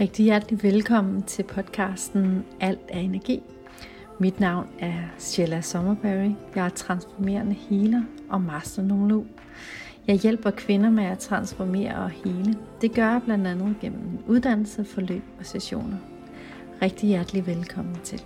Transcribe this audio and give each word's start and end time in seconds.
Rigtig 0.00 0.24
hjertelig 0.24 0.62
velkommen 0.62 1.22
til 1.22 1.42
podcasten 1.42 2.44
Alt 2.60 2.80
er 2.88 2.98
energi. 2.98 3.42
Mit 4.20 4.40
navn 4.40 4.68
er 4.78 4.94
Sheila 5.18 5.60
Sommerberry. 5.60 6.30
Jeg 6.54 6.64
er 6.64 6.68
transformerende 6.68 7.54
healer 7.54 8.02
og 8.30 8.40
masternolog. 8.40 9.26
Jeg 10.06 10.16
hjælper 10.16 10.50
kvinder 10.50 10.90
med 10.90 11.04
at 11.04 11.18
transformere 11.18 11.96
og 11.96 12.10
hele. 12.10 12.58
Det 12.80 12.94
gør 12.94 13.10
jeg 13.10 13.22
blandt 13.24 13.46
andet 13.46 13.76
gennem 13.80 14.18
uddannelse, 14.26 14.84
forløb 14.84 15.22
og 15.38 15.46
sessioner. 15.46 15.98
Rigtig 16.82 17.08
hjertelig 17.08 17.46
velkommen 17.46 17.98
til. 18.04 18.22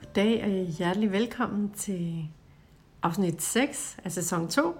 Goddag 0.00 0.44
og 0.44 0.50
hjertelig 0.50 1.12
velkommen 1.12 1.70
til 1.70 2.28
afsnit 3.02 3.42
6 3.42 3.96
af 4.04 4.12
sæson 4.12 4.48
2 4.48 4.74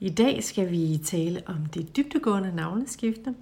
i 0.00 0.10
dag 0.10 0.44
skal 0.44 0.70
vi 0.70 1.00
tale 1.04 1.42
om 1.46 1.66
det 1.66 1.96
dybtegående 1.96 2.54
navneskifte. 2.54 3.34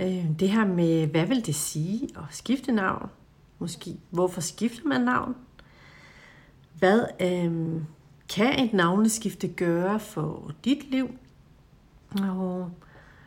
Øh, 0.00 0.38
det 0.40 0.48
her 0.48 0.66
med, 0.66 1.06
hvad 1.06 1.26
vil 1.26 1.46
det 1.46 1.54
sige 1.54 2.08
at 2.16 2.24
skifte 2.30 2.72
navn? 2.72 3.10
Måske, 3.58 3.96
hvorfor 4.10 4.40
skifter 4.40 4.88
man 4.88 5.00
navn? 5.00 5.34
Hvad 6.78 7.04
øh, 7.20 7.82
kan 8.34 8.64
et 8.64 8.72
navneskifte 8.72 9.48
gøre 9.48 10.00
for 10.00 10.52
dit 10.64 10.90
liv? 10.90 11.10
Og 12.22 12.70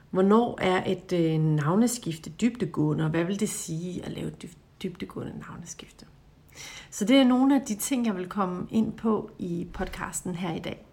hvornår 0.09 0.57
er 0.61 0.91
et 0.91 1.13
øh, 1.13 1.39
navneskifte 1.39 2.29
dybtegående, 2.29 3.03
og 3.03 3.09
hvad 3.09 3.23
vil 3.23 3.39
det 3.39 3.49
sige 3.49 4.05
at 4.05 4.11
lave 4.11 4.27
et 4.27 4.57
dybtegående 4.83 5.33
navneskifte? 5.39 6.05
Så 6.89 7.05
det 7.05 7.17
er 7.17 7.23
nogle 7.23 7.55
af 7.55 7.61
de 7.61 7.75
ting, 7.75 8.05
jeg 8.05 8.15
vil 8.15 8.29
komme 8.29 8.67
ind 8.69 8.93
på 8.93 9.31
i 9.39 9.67
podcasten 9.73 10.35
her 10.35 10.55
i 10.55 10.59
dag. 10.59 10.85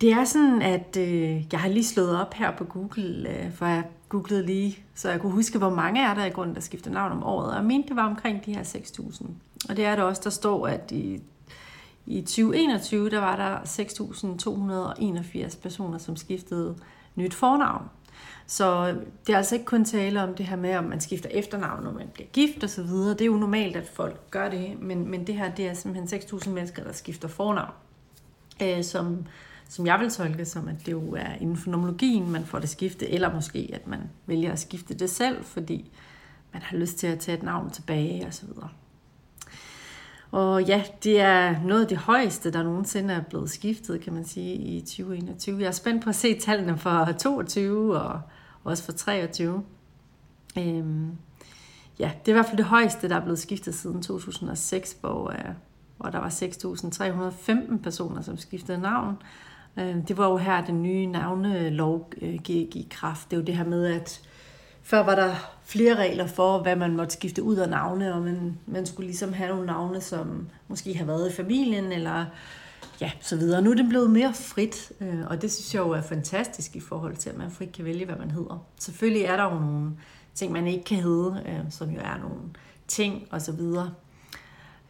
Det 0.00 0.12
er 0.12 0.24
sådan, 0.24 0.62
at 0.62 0.96
øh, 0.96 1.52
jeg 1.52 1.60
har 1.60 1.68
lige 1.68 1.84
slået 1.84 2.20
op 2.20 2.34
her 2.34 2.56
på 2.56 2.64
Google, 2.64 3.30
øh, 3.30 3.52
for 3.52 3.66
jeg 3.66 3.84
googlede 4.08 4.46
lige, 4.46 4.78
så 4.94 5.10
jeg 5.10 5.20
kunne 5.20 5.32
huske, 5.32 5.58
hvor 5.58 5.70
mange 5.70 6.02
er 6.02 6.14
der 6.14 6.24
i 6.24 6.30
grunden, 6.30 6.54
der 6.54 6.60
skifter 6.60 6.90
navn 6.90 7.12
om 7.12 7.24
året. 7.24 7.50
Og 7.50 7.56
jeg 7.56 7.64
mente, 7.64 7.88
det 7.88 7.96
var 7.96 8.06
omkring 8.06 8.46
de 8.46 8.54
her 8.54 8.62
6.000. 8.62 9.26
Og 9.68 9.76
det 9.76 9.84
er 9.84 9.96
der 9.96 10.02
også, 10.02 10.20
der 10.24 10.30
står, 10.30 10.66
at 10.66 10.92
i, 10.92 11.22
i 12.06 12.20
2021, 12.20 13.10
der 13.10 13.18
var 13.18 13.36
der 13.36 13.58
6.281 15.50 15.62
personer, 15.62 15.98
som 15.98 16.16
skiftede 16.16 16.76
nyt 17.14 17.34
fornavn. 17.34 17.84
Så 18.46 18.94
det 19.26 19.32
er 19.32 19.36
altså 19.36 19.54
ikke 19.54 19.64
kun 19.64 19.84
tale 19.84 20.22
om 20.22 20.34
det 20.34 20.46
her 20.46 20.56
med, 20.56 20.76
om 20.76 20.84
man 20.84 21.00
skifter 21.00 21.28
efternavn, 21.32 21.84
når 21.84 21.92
man 21.92 22.08
bliver 22.14 22.28
gift 22.28 22.64
og 22.64 22.70
så 22.70 22.82
videre. 22.82 23.10
Det 23.10 23.20
er 23.20 23.26
jo 23.26 23.36
normalt, 23.36 23.76
at 23.76 23.88
folk 23.88 24.30
gør 24.30 24.48
det, 24.48 24.80
men, 24.80 25.10
men 25.10 25.26
det 25.26 25.34
her, 25.34 25.54
det 25.54 25.68
er 25.68 25.74
simpelthen 25.74 26.20
6.000 26.20 26.50
mennesker, 26.50 26.84
der 26.84 26.92
skifter 26.92 27.28
fornavn, 27.28 27.72
øh, 28.62 28.84
som 28.84 29.26
som 29.68 29.86
jeg 29.86 30.00
vil 30.00 30.10
tolke 30.10 30.44
som, 30.44 30.68
at 30.68 30.86
det 30.86 30.92
jo 30.92 31.14
er 31.14 31.34
inden 31.40 31.56
for 31.56 31.70
nomologien, 31.70 32.30
man 32.30 32.44
får 32.44 32.58
det 32.58 32.68
skifte, 32.68 33.10
eller 33.10 33.34
måske 33.34 33.70
at 33.72 33.86
man 33.86 34.00
vælger 34.26 34.52
at 34.52 34.58
skifte 34.58 34.94
det 34.94 35.10
selv, 35.10 35.44
fordi 35.44 35.90
man 36.52 36.62
har 36.62 36.76
lyst 36.76 36.98
til 36.98 37.06
at 37.06 37.18
tage 37.18 37.38
et 37.38 37.44
navn 37.44 37.70
tilbage 37.70 38.26
og 38.26 38.34
så 38.34 38.46
videre. 38.46 38.68
Og 40.30 40.62
ja, 40.62 40.84
det 41.04 41.20
er 41.20 41.62
noget 41.62 41.82
af 41.82 41.88
det 41.88 41.98
højeste, 41.98 42.52
der 42.52 42.62
nogensinde 42.62 43.14
er 43.14 43.22
blevet 43.22 43.50
skiftet, 43.50 44.00
kan 44.00 44.12
man 44.12 44.24
sige, 44.24 44.54
i 44.54 44.80
2021. 44.80 45.60
Jeg 45.60 45.66
er 45.66 45.70
spændt 45.70 46.04
på 46.04 46.08
at 46.08 46.16
se 46.16 46.38
tallene 46.38 46.78
for 46.78 47.12
22 47.18 48.00
og 48.00 48.20
også 48.64 48.84
for 48.84 48.92
23. 48.92 49.64
Øhm, 50.58 51.10
ja, 51.98 52.10
det 52.20 52.28
er 52.28 52.32
i 52.32 52.32
hvert 52.32 52.46
fald 52.46 52.56
det 52.56 52.64
højeste, 52.64 53.08
der 53.08 53.16
er 53.16 53.20
blevet 53.20 53.38
skiftet 53.38 53.74
siden 53.74 54.02
2006, 54.02 54.96
hvor, 55.00 55.30
øh, 55.30 55.54
hvor 55.96 56.10
der 56.10 56.18
var 56.18 56.28
6.315 56.28 57.82
personer, 57.82 58.22
som 58.22 58.36
skiftede 58.36 58.78
navn, 58.78 59.16
Øh, 59.78 60.08
det 60.08 60.16
var 60.16 60.28
jo 60.28 60.36
her, 60.36 60.64
den 60.64 60.82
nye 60.82 61.06
navnelov 61.06 62.10
øh, 62.22 62.34
gik 62.34 62.76
i 62.76 62.88
kraft. 62.90 63.30
Det 63.30 63.36
er 63.36 63.40
jo 63.40 63.46
det 63.46 63.56
her 63.56 63.64
med, 63.64 63.86
at 63.86 64.20
før 64.82 65.02
var 65.02 65.14
der 65.14 65.34
flere 65.64 65.94
regler 65.94 66.26
for, 66.26 66.58
hvad 66.58 66.76
man 66.76 66.96
måtte 66.96 67.12
skifte 67.12 67.42
ud 67.42 67.56
af 67.56 67.68
navne, 67.68 68.14
og 68.14 68.22
man, 68.22 68.58
man 68.66 68.86
skulle 68.86 69.06
ligesom 69.06 69.32
have 69.32 69.50
nogle 69.50 69.66
navne, 69.66 70.00
som 70.00 70.48
måske 70.68 70.94
har 70.94 71.04
været 71.04 71.30
i 71.30 71.34
familien, 71.34 71.92
eller 71.92 72.24
ja, 73.00 73.10
så 73.20 73.36
videre. 73.36 73.62
Nu 73.62 73.70
er 73.70 73.74
det 73.74 73.88
blevet 73.88 74.10
mere 74.10 74.34
frit, 74.34 74.92
øh, 75.00 75.26
og 75.26 75.42
det 75.42 75.52
synes 75.52 75.74
jeg 75.74 75.80
jo 75.80 75.90
er 75.90 76.00
fantastisk 76.00 76.76
i 76.76 76.80
forhold 76.80 77.16
til, 77.16 77.30
at 77.30 77.38
man 77.38 77.50
frit 77.50 77.72
kan 77.72 77.84
vælge, 77.84 78.04
hvad 78.04 78.16
man 78.16 78.30
hedder. 78.30 78.66
Selvfølgelig 78.78 79.22
er 79.22 79.36
der 79.36 79.44
jo 79.44 79.58
nogle 79.58 79.90
ting, 80.34 80.52
man 80.52 80.66
ikke 80.66 80.84
kan 80.84 80.96
hedde, 80.96 81.66
som 81.70 81.90
jo 81.90 82.00
er 82.00 82.18
nogle 82.18 82.40
ting 82.88 83.28
og 83.30 83.42
så 83.42 83.52
videre. 83.52 83.90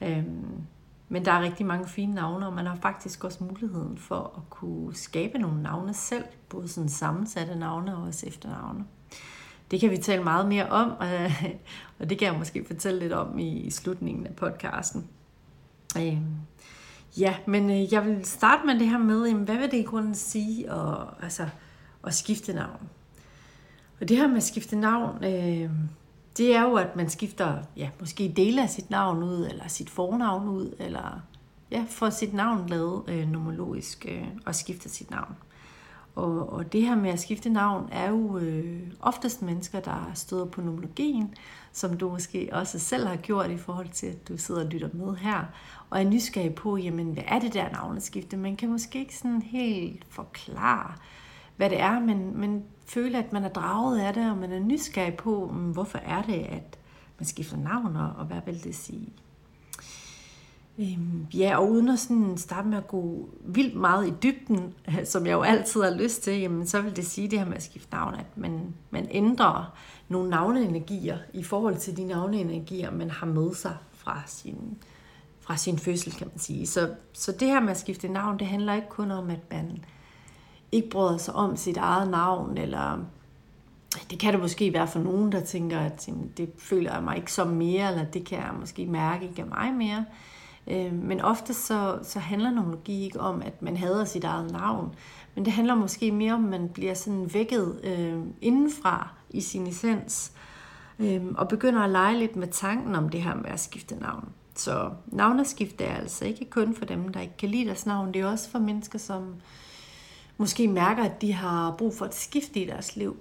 Øhm, 0.01 0.62
men 1.09 1.25
der 1.25 1.33
er 1.33 1.43
rigtig 1.43 1.67
mange 1.67 1.89
fine 1.89 2.15
navne, 2.15 2.47
og 2.47 2.53
man 2.53 2.67
har 2.67 2.75
faktisk 2.83 3.25
også 3.25 3.45
muligheden 3.45 3.99
for 3.99 4.33
at 4.37 4.51
kunne 4.51 4.95
skabe 4.95 5.39
nogle 5.39 5.63
navne 5.63 5.95
selv, 5.95 6.25
både 6.49 6.69
sådan 6.69 6.89
sammensatte 6.89 7.55
navne 7.55 7.97
og 7.97 8.03
også 8.03 8.27
efternavne. 8.27 8.85
Det 9.71 9.81
kan 9.81 9.91
vi 9.91 9.97
tale 9.97 10.25
meget 10.25 10.49
mere 10.49 10.69
om, 10.69 10.91
og 11.99 12.11
det 12.11 12.19
kan 12.19 12.33
jeg 12.33 12.39
måske 12.39 12.65
fortælle 12.67 13.01
lidt 13.01 13.13
om 13.13 13.39
i 13.39 13.71
slutningen 13.71 14.27
af 14.27 14.37
podcasten. 14.37 15.09
Øhm, 15.99 16.35
ja, 17.19 17.37
men 17.47 17.71
øh, 17.71 17.93
jeg 17.93 18.07
vil 18.07 18.25
starte 18.25 18.67
med 18.67 18.79
det 18.79 18.89
her 18.89 18.99
med, 18.99 19.35
hvad 19.35 19.57
vil 19.57 19.71
det 19.71 19.79
i 19.79 19.83
grunden 19.83 20.15
sige 20.15 20.73
at, 20.73 20.97
altså, 21.23 21.49
at 22.05 22.15
skifte 22.15 22.53
navn? 22.53 22.89
Og 24.01 24.09
det 24.09 24.17
her 24.17 24.27
med 24.27 24.37
at 24.37 24.43
skifte 24.43 24.77
navn, 24.77 25.25
øh, 25.25 25.71
det 26.38 26.56
er 26.56 26.62
jo, 26.62 26.75
at 26.75 26.97
man 26.97 27.10
skifter 27.10 27.59
ja, 27.76 27.91
måske 28.00 28.32
dele 28.37 28.62
af 28.62 28.71
sit 28.71 28.91
navn 28.91 29.22
ud, 29.22 29.47
eller 29.47 29.69
sit 29.69 29.91
fornavn 29.91 30.49
ud, 30.49 30.75
eller 30.78 31.21
ja, 31.71 31.84
får 31.88 32.10
sit 32.10 32.34
navn 32.34 32.69
lavet 32.69 33.03
øh, 33.09 33.28
nomologisk 33.28 34.06
øh, 34.09 34.26
og 34.47 34.54
skifter 34.54 34.88
sit 34.88 35.10
navn. 35.10 35.37
Og, 36.15 36.53
og 36.53 36.72
det 36.72 36.82
her 36.82 36.97
med 36.97 37.10
at 37.10 37.21
skifte 37.21 37.50
navn 37.50 37.88
er 37.93 38.10
jo 38.10 38.38
øh, 38.38 38.81
oftest 39.00 39.43
mennesker, 39.43 39.81
der 39.81 40.10
støder 40.15 40.44
på 40.44 40.60
nomologien, 40.60 41.34
som 41.72 41.97
du 41.97 42.10
måske 42.10 42.49
også 42.53 42.78
selv 42.78 43.06
har 43.06 43.16
gjort 43.16 43.50
i 43.50 43.56
forhold 43.56 43.88
til, 43.88 44.06
at 44.06 44.28
du 44.28 44.37
sidder 44.37 44.65
og 44.65 44.66
lytter 44.66 44.88
med 44.93 45.16
her, 45.16 45.44
og 45.91 46.00
er 46.00 46.05
nysgerrig 46.05 46.55
på, 46.55 46.76
jamen, 46.76 47.12
hvad 47.12 47.22
er 47.26 47.38
det 47.38 47.55
der 47.55 47.70
navneskifte? 47.70 48.37
Man 48.37 48.56
kan 48.56 48.69
måske 48.69 48.99
ikke 48.99 49.16
sådan 49.16 49.43
helt 49.43 50.06
forklare, 50.09 50.93
hvad 51.56 51.70
det 51.70 51.81
er, 51.81 52.00
men, 52.00 52.41
men 52.41 52.65
føle, 52.88 53.19
at 53.19 53.32
man 53.32 53.44
er 53.44 53.49
draget 53.49 54.00
af 54.00 54.15
det, 54.15 54.31
og 54.31 54.37
man 54.37 54.53
er 54.53 54.59
nysgerrig 54.59 55.15
på, 55.15 55.50
mm, 55.53 55.72
hvorfor 55.72 55.99
er 55.99 56.22
det, 56.22 56.47
at 56.49 56.78
man 57.19 57.26
skifter 57.26 57.56
navn, 57.56 57.97
og 57.97 58.25
hvad 58.25 58.41
vil 58.47 58.65
det 58.65 58.75
sige? 58.75 59.12
Øhm, 60.78 61.26
ja, 61.34 61.59
og 61.59 61.71
uden 61.71 61.88
at 61.88 61.99
sådan 61.99 62.38
starte 62.38 62.69
med 62.69 62.78
at 62.78 62.88
gå 62.88 63.28
vildt 63.44 63.75
meget 63.75 64.09
i 64.09 64.12
dybden, 64.22 64.75
som 65.04 65.26
jeg 65.26 65.32
jo 65.32 65.43
altid 65.43 65.82
har 65.82 65.91
lyst 65.91 66.22
til, 66.22 66.41
jamen, 66.41 66.66
så 66.66 66.81
vil 66.81 66.97
det 66.97 67.06
sige 67.06 67.28
det 67.28 67.38
her 67.38 67.47
med 67.47 67.56
at 67.56 67.62
skifte 67.62 67.93
navn, 67.93 68.15
at 68.15 68.37
man, 68.37 68.75
man 68.91 69.09
ændrer 69.10 69.78
nogle 70.09 70.31
navneenergier 70.31 71.19
i 71.32 71.43
forhold 71.43 71.76
til 71.76 71.97
de 71.97 72.05
navneenergier, 72.05 72.91
man 72.91 73.10
har 73.10 73.26
med 73.26 73.55
sig 73.55 73.76
fra 73.93 74.22
sin, 74.26 74.78
fra 75.41 75.56
sin 75.56 75.78
fødsel, 75.78 76.12
kan 76.12 76.26
man 76.26 76.38
sige. 76.38 76.66
Så, 76.66 76.94
så 77.12 77.32
det 77.32 77.49
her 77.49 77.60
med 77.60 77.70
at 77.70 77.81
skifte 77.81 78.09
navn, 78.09 78.38
det 78.38 78.47
handler 78.47 78.75
ikke 78.75 78.88
kun 78.88 79.10
om, 79.10 79.31
at 79.31 79.41
man 79.50 79.84
ikke 80.73 80.91
bryder 80.91 81.17
sig 81.17 81.34
om 81.34 81.56
sit 81.56 81.77
eget 81.77 82.11
navn, 82.11 82.59
eller 82.59 82.99
det 84.11 84.19
kan 84.19 84.33
det 84.33 84.41
måske 84.41 84.73
være 84.73 84.89
for 84.89 84.99
nogen, 84.99 85.33
der 85.33 85.41
tænker, 85.41 85.81
at 85.81 86.09
det 86.37 86.51
føler 86.59 86.93
jeg 86.93 87.03
mig 87.03 87.17
ikke 87.17 87.33
som 87.33 87.49
mere, 87.49 87.91
eller 87.91 88.05
det 88.05 88.25
kan 88.25 88.39
jeg 88.39 88.51
måske 88.61 88.87
mærke 88.87 89.29
ikke 89.29 89.43
er 89.43 89.47
mig 89.47 89.75
mere. 89.75 90.05
Øh, 90.67 90.93
men 90.93 91.21
ofte 91.21 91.55
så, 91.55 91.99
så 92.03 92.19
handler 92.19 92.51
nomologi 92.51 93.05
ikke 93.05 93.21
om, 93.21 93.43
at 93.43 93.62
man 93.62 93.77
hader 93.77 94.05
sit 94.05 94.25
eget 94.25 94.53
navn, 94.53 94.95
men 95.34 95.45
det 95.45 95.53
handler 95.53 95.75
måske 95.75 96.12
mere 96.12 96.33
om, 96.33 96.45
at 96.45 96.51
man 96.51 96.69
bliver 96.69 96.95
sådan 96.95 97.35
vækket 97.35 97.81
øh, 97.85 98.19
indenfra 98.41 99.09
i 99.31 99.41
sin 99.41 99.67
essens, 99.67 100.33
øh, 100.99 101.23
og 101.35 101.49
begynder 101.49 101.81
at 101.81 101.91
lege 101.91 102.19
lidt 102.19 102.37
med 102.37 102.49
tanken 102.49 102.95
om 102.95 103.09
det 103.09 103.23
her 103.23 103.35
med 103.35 103.50
at 103.50 103.61
skifte 103.61 103.97
navn. 103.97 104.29
Så 104.55 104.91
navneskift 105.06 105.81
er 105.81 105.95
altså 105.95 106.25
ikke 106.25 106.50
kun 106.50 106.75
for 106.75 106.85
dem, 106.85 107.09
der 107.09 107.21
ikke 107.21 107.37
kan 107.37 107.49
lide 107.49 107.67
deres 107.67 107.87
navn, 107.87 108.15
det 108.15 108.23
er 108.23 108.27
også 108.27 108.50
for 108.50 108.59
mennesker, 108.59 108.99
som 108.99 109.35
måske 110.38 110.69
mærker, 110.69 111.04
at 111.04 111.23
de 111.23 111.32
har 111.32 111.75
brug 111.79 111.94
for 111.94 112.05
et 112.05 112.14
skift 112.14 112.56
i 112.56 112.64
deres 112.64 112.96
liv. 112.96 113.17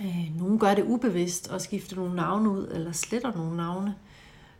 Øh, 0.00 0.38
nogle 0.38 0.58
gør 0.58 0.74
det 0.74 0.84
ubevidst 0.84 1.48
og 1.48 1.60
skifter 1.60 1.96
nogle 1.96 2.14
navne 2.14 2.50
ud, 2.50 2.68
eller 2.68 2.92
sletter 2.92 3.34
nogle 3.34 3.56
navne, 3.56 3.94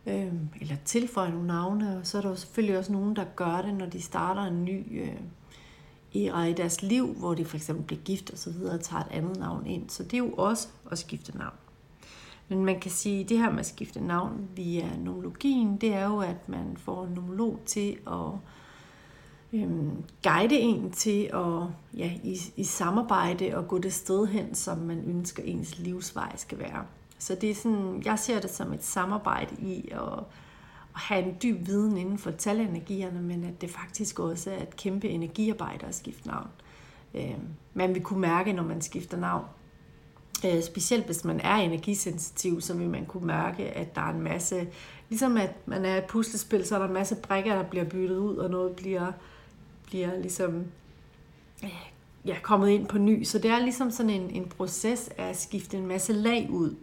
øh, 0.05 0.33
eller 0.61 0.75
tilføjer 0.85 1.31
nogle 1.31 1.47
navne. 1.47 1.97
Og 1.97 2.07
så 2.07 2.17
er 2.17 2.21
der 2.21 2.29
jo 2.29 2.35
selvfølgelig 2.35 2.77
også 2.77 2.91
nogen, 2.91 3.15
der 3.15 3.23
gør 3.35 3.61
det, 3.61 3.73
når 3.73 3.85
de 3.85 4.01
starter 4.01 4.43
en 4.43 4.65
ny 4.65 5.01
øh, 5.01 5.15
æra 6.15 6.45
i 6.45 6.53
deres 6.53 6.81
liv, 6.81 7.13
hvor 7.13 7.33
de 7.33 7.45
for 7.45 7.57
eksempel 7.57 7.85
bliver 7.85 8.01
gift 8.01 8.31
og 8.31 8.37
så 8.37 8.51
videre, 8.51 8.73
og 8.73 8.81
tager 8.81 9.03
et 9.03 9.11
andet 9.11 9.37
navn 9.37 9.65
ind. 9.65 9.89
Så 9.89 10.03
det 10.03 10.13
er 10.13 10.17
jo 10.17 10.33
også 10.33 10.67
at 10.91 10.97
skifte 10.97 11.37
navn. 11.37 11.55
Men 12.49 12.65
man 12.65 12.79
kan 12.79 12.91
sige, 12.91 13.23
at 13.23 13.29
det 13.29 13.37
her 13.37 13.49
med 13.49 13.59
at 13.59 13.65
skifte 13.65 13.99
navn 13.99 14.49
via 14.55 14.89
nomologien, 14.97 15.77
det 15.77 15.93
er 15.93 16.05
jo, 16.05 16.19
at 16.19 16.49
man 16.49 16.77
får 16.77 17.05
en 17.05 17.13
nomolog 17.13 17.59
til 17.65 17.97
at 18.07 18.31
øhm, 19.53 20.03
guide 20.23 20.59
en 20.59 20.91
til 20.91 21.29
at 21.33 21.63
ja, 21.97 22.11
i, 22.23 22.39
i 22.55 22.63
samarbejde 22.63 23.57
og 23.57 23.67
gå 23.67 23.77
det 23.77 23.93
sted 23.93 24.27
hen, 24.27 24.55
som 24.55 24.77
man 24.77 25.03
ønsker 25.07 25.43
ens 25.43 25.79
livsvej 25.79 26.35
skal 26.35 26.59
være. 26.59 26.85
Så 27.19 27.35
det 27.41 27.51
er 27.51 27.55
sådan, 27.55 28.01
jeg 28.05 28.19
ser 28.19 28.39
det 28.39 28.49
som 28.49 28.73
et 28.73 28.83
samarbejde 28.83 29.55
i 29.59 29.89
at, 29.91 30.01
at 30.95 31.01
have 31.01 31.23
en 31.23 31.37
dyb 31.43 31.67
viden 31.67 31.97
inden 31.97 32.17
for 32.17 32.31
talenergierne, 32.31 33.21
men 33.21 33.43
at 33.43 33.61
det 33.61 33.69
faktisk 33.69 34.19
også 34.19 34.51
er 34.51 34.61
et 34.61 34.75
kæmpe 34.75 35.09
energiarbejde 35.09 35.85
at 35.85 35.95
skifte 35.95 36.27
navn. 36.27 36.47
øh, 37.13 37.37
man 37.73 37.93
vil 37.93 38.03
kunne 38.03 38.21
mærke, 38.21 38.53
når 38.53 38.63
man 38.63 38.81
skifter 38.81 39.17
navn. 39.17 39.45
Øh, 40.45 40.63
specielt 40.63 41.05
hvis 41.05 41.25
man 41.25 41.39
er 41.39 41.55
energisensitiv, 41.55 42.61
så 42.61 42.73
vil 42.73 42.89
man 42.89 43.05
kunne 43.05 43.27
mærke, 43.27 43.63
at 43.63 43.95
der 43.95 44.01
er 44.01 44.13
en 44.13 44.21
masse, 44.21 44.67
ligesom 45.09 45.37
at 45.37 45.53
man 45.65 45.85
er 45.85 45.97
et 45.97 46.05
puslespil, 46.05 46.65
så 46.65 46.75
er 46.75 46.79
der 46.79 46.87
en 46.87 46.93
masse 46.93 47.15
brikker, 47.15 47.55
der 47.55 47.63
bliver 47.63 47.85
byttet 47.85 48.17
ud, 48.17 48.35
og 48.35 48.49
noget 48.49 48.75
bliver, 48.75 49.11
bliver 49.87 50.19
ligesom 50.19 50.65
øh, 51.63 51.87
ja, 52.25 52.35
kommet 52.41 52.69
ind 52.69 52.87
på 52.87 52.97
ny. 52.97 53.23
Så 53.23 53.39
det 53.39 53.51
er 53.51 53.59
ligesom 53.59 53.91
sådan 53.91 54.09
en, 54.09 54.29
en 54.29 54.49
proces 54.49 55.09
af 55.17 55.23
at 55.23 55.39
skifte 55.39 55.77
en 55.77 55.87
masse 55.87 56.13
lag 56.13 56.47
ud. 56.49 56.75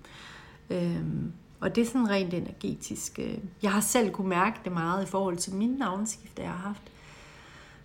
Øhm, 0.70 1.32
og 1.60 1.74
det 1.74 1.82
er 1.82 1.86
sådan 1.86 2.10
rent 2.10 2.34
energetisk. 2.34 3.18
Øh, 3.18 3.38
jeg 3.62 3.72
har 3.72 3.80
selv 3.80 4.10
kunne 4.10 4.28
mærke 4.28 4.60
det 4.64 4.72
meget 4.72 5.06
i 5.06 5.10
forhold 5.10 5.36
til 5.36 5.54
mine 5.54 5.78
navneskifter, 5.78 6.42
jeg 6.42 6.52
har 6.52 6.58
haft. 6.58 6.82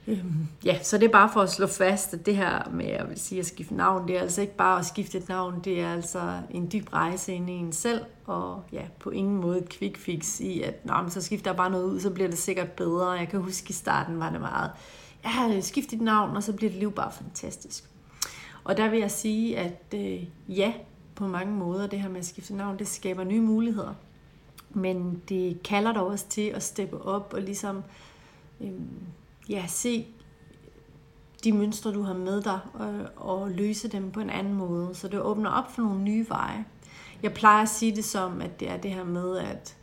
Øhm, 0.07 0.48
ja, 0.66 0.83
så 0.83 0.98
det 0.98 1.06
er 1.06 1.12
bare 1.12 1.30
for 1.33 1.42
at 1.42 1.51
slå 1.51 1.68
fast, 1.68 2.13
at 2.13 2.25
det 2.25 2.36
her 2.36 2.69
med 2.71 2.86
at, 2.86 3.10
vil 3.10 3.19
sige, 3.19 3.39
at 3.39 3.45
skifte 3.45 3.75
navn, 3.75 4.07
det 4.07 4.18
er 4.18 4.21
altså 4.21 4.42
ikke 4.42 4.56
bare 4.56 4.80
at 4.80 4.86
skifte 4.86 5.18
et 5.18 5.30
navn, 5.30 5.62
det 5.63 5.81
er 5.81 5.94
altså 5.94 6.39
en 6.50 6.69
dyb 6.74 6.94
rejse 6.94 7.33
ind 7.33 7.50
i 7.50 7.54
en 7.54 7.74
selv, 7.74 8.01
og 8.25 8.63
ja, 8.71 8.81
på 9.00 9.10
ingen 9.10 9.42
måde 9.42 9.57
et 9.57 9.69
quick 9.69 9.98
fix 9.98 10.39
i, 10.39 10.62
at 10.62 10.86
Nå, 10.86 11.01
men 11.01 11.12
så 11.12 11.21
skifter 11.21 11.51
jeg 11.51 11.57
bare 11.57 11.69
noget 11.69 11.83
ud, 11.83 12.00
så 12.00 12.10
bliver 12.10 12.30
det 12.30 12.38
sikkert 12.38 12.71
bedre. 12.71 13.10
Jeg 13.10 13.30
kan 13.30 13.39
huske 13.39 13.69
i 13.69 13.74
starten 13.74 14.19
var 14.19 14.30
det 14.30 14.42
meget, 14.42 14.71
ja, 15.25 15.56
øh, 15.56 15.63
skift 15.63 15.92
dit 15.92 16.01
navn, 16.01 16.36
og 16.36 16.44
så 16.44 16.54
bliver 16.54 16.71
dit 16.71 16.80
liv 16.80 16.92
bare 16.92 17.12
fantastisk. 17.12 17.83
Og 18.63 18.77
der 18.77 18.89
vil 18.89 19.00
jeg 19.00 19.12
sige, 19.12 19.57
at 19.57 19.94
øh, 19.95 20.24
ja, 20.48 20.74
på 21.16 21.27
mange 21.27 21.54
måder, 21.54 21.88
det 21.88 22.01
her 22.01 22.10
med 22.10 22.19
at 22.19 22.25
skifte 22.25 22.56
navn, 22.56 22.80
det 22.80 22.88
skaber 22.88 23.24
nye 23.24 23.42
muligheder. 23.42 23.94
Men 24.69 25.21
det 25.30 25.63
kalder 25.63 25.94
dig 25.94 26.01
også 26.01 26.27
til 26.27 26.42
at 26.42 26.63
steppe 26.63 27.01
op 27.01 27.33
og 27.33 27.42
ligesom 27.42 27.83
øh, 28.62 28.71
ja, 29.50 29.66
se 29.68 30.07
de 31.44 31.51
mønstre, 31.51 31.94
du 31.94 32.01
har 32.01 32.13
med 32.13 32.42
dig, 32.42 32.60
og, 32.74 32.94
og 33.16 33.51
løse 33.51 33.88
dem 33.88 34.12
på 34.12 34.19
en 34.19 34.30
anden 34.30 34.54
måde. 34.54 34.95
Så 34.95 35.07
det 35.07 35.21
åbner 35.21 35.50
op 35.50 35.71
for 35.71 35.81
nogle 35.81 36.01
nye 36.01 36.25
veje. 36.30 36.66
Jeg 37.24 37.33
plejer 37.33 37.62
at 37.62 37.69
sige 37.69 37.95
det 37.95 38.06
som, 38.06 38.42
at 38.42 38.60
det 38.60 38.69
er 38.69 38.77
det 38.77 38.92
her 38.92 39.04
med, 39.04 39.38
at 39.38 39.75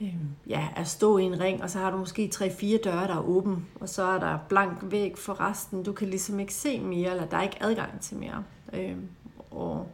øh, 0.00 0.14
ja, 0.48 0.68
at 0.76 0.88
stå 0.88 1.18
i 1.18 1.22
en 1.22 1.40
ring, 1.40 1.62
og 1.62 1.70
så 1.70 1.78
har 1.78 1.90
du 1.90 1.96
måske 1.96 2.28
tre-fire 2.28 2.78
døre, 2.84 3.06
der 3.06 3.14
er 3.14 3.28
åben, 3.28 3.66
og 3.80 3.88
så 3.88 4.02
er 4.02 4.18
der 4.18 4.38
blank 4.48 4.78
væg 4.82 5.18
for 5.18 5.40
resten. 5.40 5.82
Du 5.82 5.92
kan 5.92 6.08
ligesom 6.08 6.40
ikke 6.40 6.54
se 6.54 6.80
mere, 6.80 7.10
eller 7.10 7.26
der 7.26 7.36
er 7.36 7.42
ikke 7.42 7.62
adgang 7.62 8.00
til 8.00 8.16
mere. 8.16 8.44
Øh, 8.72 8.96
og 9.50 9.88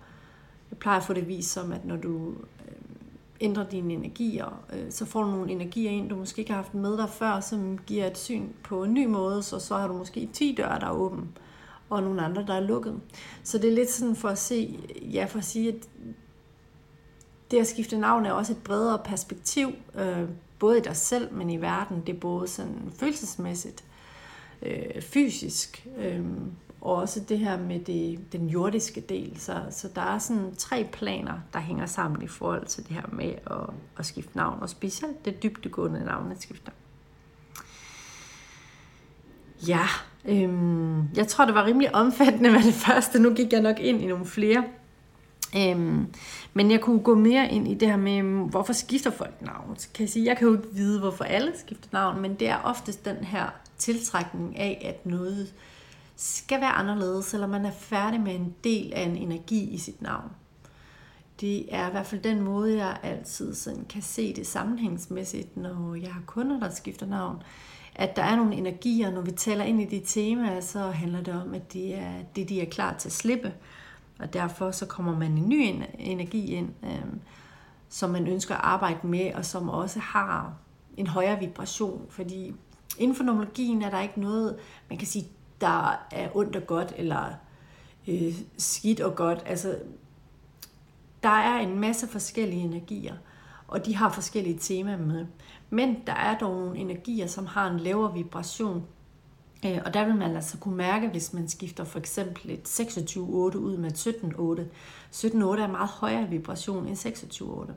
jeg 0.70 0.78
plejer 0.78 0.98
at 0.98 1.04
få 1.04 1.12
det 1.12 1.28
vist 1.28 1.52
som, 1.52 1.72
at 1.72 1.84
når 1.84 1.96
du 1.96 2.30
øh, 2.30 2.74
ændrer 3.40 3.64
dine 3.64 3.94
energier, 3.94 4.62
øh, 4.72 4.90
så 4.90 5.04
får 5.04 5.22
du 5.22 5.30
nogle 5.30 5.52
energier 5.52 5.90
ind, 5.90 6.08
du 6.08 6.16
måske 6.16 6.38
ikke 6.38 6.52
har 6.52 6.62
haft 6.62 6.74
med 6.74 6.96
dig 6.96 7.08
før, 7.08 7.40
som 7.40 7.78
giver 7.86 8.06
et 8.06 8.18
syn 8.18 8.48
på 8.62 8.84
en 8.84 8.94
ny 8.94 9.06
måde, 9.06 9.42
så 9.42 9.58
så 9.58 9.76
har 9.76 9.88
du 9.88 9.94
måske 9.94 10.28
10 10.32 10.54
døre, 10.58 10.80
der 10.80 10.86
er 10.86 10.92
åben, 10.92 11.28
og 11.90 12.02
nogle 12.02 12.22
andre, 12.22 12.46
der 12.46 12.54
er 12.54 12.60
lukket. 12.60 13.00
Så 13.42 13.58
det 13.58 13.70
er 13.70 13.74
lidt 13.74 13.90
sådan 13.90 14.16
for 14.16 14.28
at 14.28 14.38
se, 14.38 14.78
ja, 15.02 15.24
for 15.24 15.38
at 15.38 15.44
sige, 15.44 15.68
at 15.68 15.88
det 17.50 17.58
at 17.58 17.66
skifte 17.66 17.98
navn 17.98 18.26
er 18.26 18.32
også 18.32 18.52
et 18.52 18.62
bredere 18.62 18.98
perspektiv, 19.04 19.72
øh, 19.94 20.28
både 20.58 20.78
i 20.78 20.80
dig 20.80 20.96
selv, 20.96 21.32
men 21.32 21.50
i 21.50 21.60
verden. 21.60 22.02
Det 22.06 22.14
er 22.14 22.20
både 22.20 22.48
sådan 22.48 22.92
følelsesmæssigt, 22.98 23.84
øh, 24.62 25.02
fysisk, 25.02 25.86
øh, 25.98 26.24
og 26.80 26.94
også 26.94 27.20
det 27.20 27.38
her 27.38 27.58
med 27.58 27.80
det, 27.80 28.32
den 28.32 28.46
jordiske 28.46 29.00
del. 29.00 29.40
Så, 29.40 29.62
så 29.70 29.88
der 29.94 30.00
er 30.00 30.18
sådan 30.18 30.54
tre 30.54 30.88
planer, 30.92 31.34
der 31.52 31.58
hænger 31.58 31.86
sammen 31.86 32.22
i 32.22 32.26
forhold 32.26 32.66
til 32.66 32.88
det 32.88 32.92
her 32.92 33.06
med 33.12 33.34
at, 33.46 33.74
at 33.98 34.06
skifte 34.06 34.36
navn, 34.36 34.58
og 34.62 34.70
specielt 34.70 35.24
det 35.24 35.42
dybdegående 35.42 36.04
navneskifter. 36.04 36.72
Ja, 39.68 39.86
øhm, 40.24 41.08
jeg 41.16 41.28
tror, 41.28 41.44
det 41.44 41.54
var 41.54 41.64
rimelig 41.64 41.94
omfattende 41.94 42.50
med 42.50 42.62
det 42.62 42.74
første. 42.74 43.18
Nu 43.18 43.34
gik 43.34 43.52
jeg 43.52 43.60
nok 43.60 43.80
ind 43.80 44.02
i 44.02 44.06
nogle 44.06 44.26
flere. 44.26 44.64
Øhm, 45.56 46.06
men 46.54 46.70
jeg 46.70 46.80
kunne 46.80 47.00
gå 47.00 47.14
mere 47.14 47.52
ind 47.52 47.68
i 47.68 47.74
det 47.74 47.88
her 47.88 47.96
med, 47.96 48.22
mm, 48.22 48.42
hvorfor 48.42 48.72
skifter 48.72 49.10
folk 49.10 49.42
navn? 49.42 49.76
Så 49.76 49.88
kan 49.94 50.02
jeg 50.02 50.10
sige, 50.10 50.26
jeg 50.26 50.36
kan 50.36 50.48
jo 50.48 50.52
ikke 50.54 50.68
vide, 50.72 51.00
hvorfor 51.00 51.24
alle 51.24 51.52
skifter 51.56 51.88
navn, 51.92 52.20
men 52.20 52.34
det 52.34 52.48
er 52.48 52.56
oftest 52.64 53.04
den 53.04 53.16
her 53.16 53.46
tiltrækning 53.78 54.58
af, 54.58 54.82
at 54.84 55.06
noget 55.06 55.54
skal 56.16 56.60
være 56.60 56.72
anderledes, 56.72 57.34
eller 57.34 57.46
man 57.46 57.64
er 57.64 57.70
færdig 57.70 58.20
med 58.20 58.34
en 58.34 58.54
del 58.64 58.92
af 58.92 59.02
en 59.02 59.16
energi 59.16 59.70
i 59.70 59.78
sit 59.78 60.02
navn. 60.02 60.30
Det 61.40 61.74
er 61.74 61.88
i 61.88 61.90
hvert 61.90 62.06
fald 62.06 62.20
den 62.20 62.40
måde, 62.40 62.76
jeg 62.76 62.98
altid 63.02 63.54
sådan 63.54 63.84
kan 63.88 64.02
se 64.02 64.34
det 64.34 64.46
sammenhængsmæssigt, 64.46 65.56
når 65.56 65.94
jeg 65.94 66.12
har 66.12 66.22
kunder, 66.26 66.60
der 66.60 66.70
skifter 66.70 67.06
navn. 67.06 67.42
At 67.94 68.16
der 68.16 68.22
er 68.22 68.36
nogle 68.36 68.54
energier, 68.54 69.10
når 69.10 69.20
vi 69.20 69.30
taler 69.30 69.64
ind 69.64 69.82
i 69.82 69.84
de 69.84 70.02
temaer, 70.06 70.60
så 70.60 70.78
handler 70.78 71.22
det 71.22 71.34
om, 71.42 71.54
at 71.54 71.72
det 71.72 71.94
er 71.94 72.12
det, 72.36 72.48
de 72.48 72.60
er 72.60 72.70
klar 72.70 72.96
til 72.98 73.08
at 73.08 73.12
slippe. 73.12 73.52
Og 74.20 74.32
derfor 74.32 74.70
så 74.70 74.86
kommer 74.86 75.18
man 75.18 75.32
en 75.38 75.48
ny 75.48 75.84
energi 75.98 76.46
ind, 76.46 76.68
øh, 76.82 77.04
som 77.88 78.10
man 78.10 78.26
ønsker 78.26 78.54
at 78.54 78.60
arbejde 78.64 79.06
med, 79.06 79.34
og 79.34 79.44
som 79.44 79.68
også 79.68 79.98
har 79.98 80.52
en 80.96 81.06
højere 81.06 81.38
vibration. 81.38 82.06
Fordi 82.08 82.54
inden 82.98 83.16
for 83.16 83.24
nomologien 83.24 83.82
er 83.82 83.90
der 83.90 84.00
ikke 84.00 84.20
noget, 84.20 84.56
man 84.88 84.98
kan 84.98 85.08
sige, 85.08 85.28
der 85.60 86.06
er 86.10 86.28
ondt 86.34 86.56
og 86.56 86.66
godt, 86.66 86.94
eller 86.96 87.24
øh, 88.08 88.34
skidt 88.58 89.00
og 89.00 89.16
godt. 89.16 89.42
Altså, 89.46 89.78
der 91.22 91.28
er 91.28 91.58
en 91.58 91.78
masse 91.78 92.08
forskellige 92.08 92.62
energier, 92.62 93.14
og 93.68 93.86
de 93.86 93.96
har 93.96 94.10
forskellige 94.10 94.58
temaer 94.58 94.98
med. 94.98 95.26
Men 95.70 95.96
der 96.06 96.12
er 96.12 96.38
dog 96.38 96.56
nogle 96.56 96.78
energier, 96.78 97.26
som 97.26 97.46
har 97.46 97.70
en 97.70 97.80
lavere 97.80 98.14
vibration, 98.14 98.84
Øh, 99.66 99.78
og 99.84 99.94
der 99.94 100.04
vil 100.04 100.14
man 100.14 100.36
altså 100.36 100.58
kunne 100.58 100.76
mærke, 100.76 101.08
hvis 101.08 101.32
man 101.32 101.48
skifter 101.48 101.84
for 101.84 101.98
eksempel 101.98 102.50
et 102.50 102.80
26-8 102.80 103.20
ud 103.56 103.76
med 103.76 103.90
et 103.90 104.06
17-8. 104.06 104.62
17-8 105.26 105.60
er 105.60 105.64
en 105.64 105.70
meget 105.72 105.88
højere 105.88 106.28
vibration 106.28 106.86
end 106.86 106.96
26-8. 106.96 107.72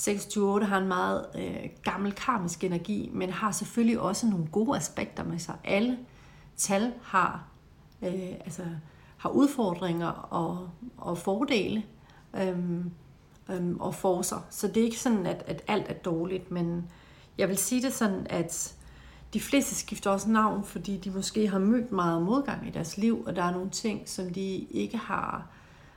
26-8 0.00 0.64
har 0.64 0.78
en 0.78 0.88
meget 0.88 1.26
øh, 1.34 1.68
gammel 1.82 2.12
karmisk 2.12 2.64
energi, 2.64 3.10
men 3.12 3.30
har 3.30 3.50
selvfølgelig 3.50 4.00
også 4.00 4.26
nogle 4.26 4.46
gode 4.46 4.76
aspekter 4.76 5.24
med 5.24 5.38
sig. 5.38 5.54
Alle 5.64 5.98
tal 6.56 6.92
har, 7.02 7.44
øh, 8.02 8.32
altså, 8.44 8.62
har 9.16 9.30
udfordringer 9.30 10.08
og, 10.08 10.70
og 10.96 11.18
fordele 11.18 11.82
øhm, 12.34 12.90
øhm, 13.50 13.80
og 13.80 13.94
forser. 13.94 14.46
Så 14.50 14.68
det 14.68 14.76
er 14.76 14.84
ikke 14.84 14.98
sådan, 14.98 15.26
at, 15.26 15.42
at 15.46 15.62
alt 15.68 15.88
er 15.88 15.94
dårligt, 15.94 16.50
men 16.50 16.90
jeg 17.38 17.48
vil 17.48 17.56
sige 17.58 17.82
det 17.82 17.92
sådan, 17.92 18.26
at 18.30 18.74
de 19.34 19.40
fleste 19.40 19.74
skifter 19.74 20.10
også 20.10 20.30
navn, 20.30 20.64
fordi 20.64 20.96
de 20.96 21.10
måske 21.10 21.48
har 21.48 21.58
mødt 21.58 21.92
meget 21.92 22.22
modgang 22.22 22.68
i 22.68 22.70
deres 22.70 22.96
liv, 22.96 23.24
og 23.26 23.36
der 23.36 23.42
er 23.42 23.52
nogle 23.52 23.70
ting, 23.70 24.08
som 24.08 24.30
de 24.30 24.66
ikke 24.70 24.96
har 24.96 25.46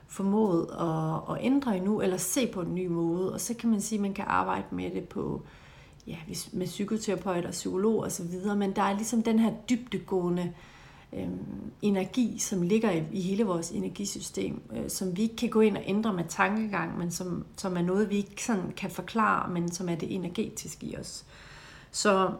formået 0.08 0.68
at, 0.80 1.36
at 1.36 1.46
ændre 1.46 1.78
endnu, 1.78 2.02
eller 2.02 2.18
se 2.18 2.48
på 2.48 2.62
en 2.62 2.75
ny 2.75 2.88
måde. 2.88 3.34
Og 3.34 3.42
så 3.42 3.54
kan 3.54 3.70
man 3.70 3.82
sige, 3.82 3.98
at 3.98 4.02
man 4.02 4.13
kan 4.13 4.25
arbejde 4.28 4.66
med 4.72 4.92
det 4.92 5.10
på 5.10 5.42
ja, 6.08 6.18
med 6.52 6.66
psykoterapeuter, 6.66 7.52
psykolog 7.52 8.00
og 8.00 8.12
så 8.12 8.24
videre, 8.24 8.56
men 8.56 8.75
der 8.75 8.82
er 8.82 8.96
ligesom 8.96 9.24
den 9.24 9.40
her 9.40 9.52
dybdegående 9.70 10.54
øh, 11.13 11.28
energi, 11.82 12.40
som 12.40 12.62
ligger 12.62 12.92
i, 12.92 13.04
i 13.12 13.22
hele 13.22 13.44
vores 13.44 13.72
energisystem, 13.72 14.62
øh, 14.75 14.90
som 14.90 15.18
vi 15.18 15.22
ikke 15.22 15.36
kan 15.36 15.50
gå 15.50 15.62
ind 15.62 15.78
og 15.78 15.84
ændre 15.86 16.13
med 16.13 16.24
tankegang, 16.30 16.98
men 16.98 17.12
som, 17.12 17.46
som 17.58 17.78
er 17.78 17.82
noget, 17.82 18.10
vi 18.10 18.16
ikke 18.16 18.44
sådan 18.44 18.74
kan 18.78 18.92
forklare, 18.92 19.52
men 19.52 19.72
som 19.72 19.90
er 19.90 19.96
det 19.96 20.16
energetiske 20.16 20.86
i 20.86 20.98
os. 20.98 21.25
Så 21.92 22.32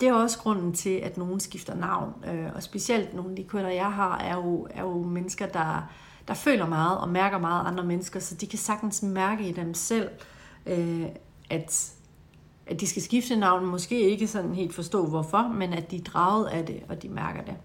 det 0.00 0.08
er 0.08 0.12
også 0.12 0.38
grunden 0.38 0.72
til, 0.72 0.90
at 0.90 1.16
nogen 1.16 1.40
skifter 1.40 1.74
navn. 1.74 2.24
Øh, 2.24 2.54
og 2.54 2.62
specielt 2.62 3.14
nogle 3.14 3.30
af 3.30 3.36
de 3.36 3.44
kunder, 3.44 3.70
jeg 3.70 3.92
har, 3.92 4.18
er 4.18 4.34
jo, 4.34 4.68
er 4.70 4.82
jo 4.82 5.02
mennesker, 5.02 5.46
der, 5.46 5.90
der 6.28 6.34
føler 6.34 6.66
meget 6.66 6.98
og 6.98 7.08
mærker 7.08 7.38
meget 7.38 7.66
andre 7.66 7.84
mennesker, 7.84 8.20
så 8.20 8.34
de 8.34 8.46
kan 8.46 8.58
sagtens 8.58 9.02
mærke 9.02 9.48
i 9.48 9.52
dem 9.52 9.74
selv, 9.74 10.08
øh, 10.66 11.06
at, 11.50 11.92
at 12.66 12.80
de 12.80 12.86
skal 12.86 13.02
skifte 13.02 13.36
navn. 13.36 13.66
Måske 13.66 14.00
ikke 14.00 14.26
sådan 14.26 14.54
helt 14.54 14.74
forstå 14.74 15.06
hvorfor, 15.06 15.52
men 15.54 15.72
at 15.72 15.90
de 15.90 15.96
er 15.96 16.02
draget 16.02 16.46
af 16.46 16.66
det, 16.66 16.82
og 16.88 17.02
de 17.02 17.08
mærker 17.08 17.42
det. 17.42 17.56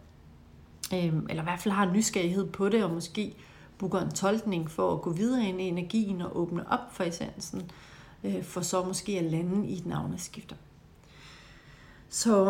Øhm, 0.94 1.28
eller 1.30 1.44
i 1.44 1.46
hvert 1.46 1.60
fald 1.60 1.74
har 1.74 1.86
en 1.86 1.94
nysgerrighed 1.94 2.46
på 2.46 2.70
det, 2.70 2.84
og 2.84 2.92
måske 2.92 3.36
booker 3.78 4.00
en 4.00 4.12
tolkning 4.12 4.72
for 4.72 4.94
at 4.94 5.02
gå 5.02 5.12
videre 5.12 5.46
ind 5.46 5.62
i 5.62 5.64
energien 5.64 6.22
og 6.22 6.38
åbne 6.40 6.72
op 6.72 6.94
for 6.94 7.04
essensen, 7.04 7.72
øh, 8.24 8.44
for 8.44 8.62
så 8.62 8.84
måske 8.84 9.20
at 9.20 9.24
lande 9.24 9.68
i 9.68 9.78
et 9.78 9.86
navneskifter. 9.86 10.56
Så 12.10 12.46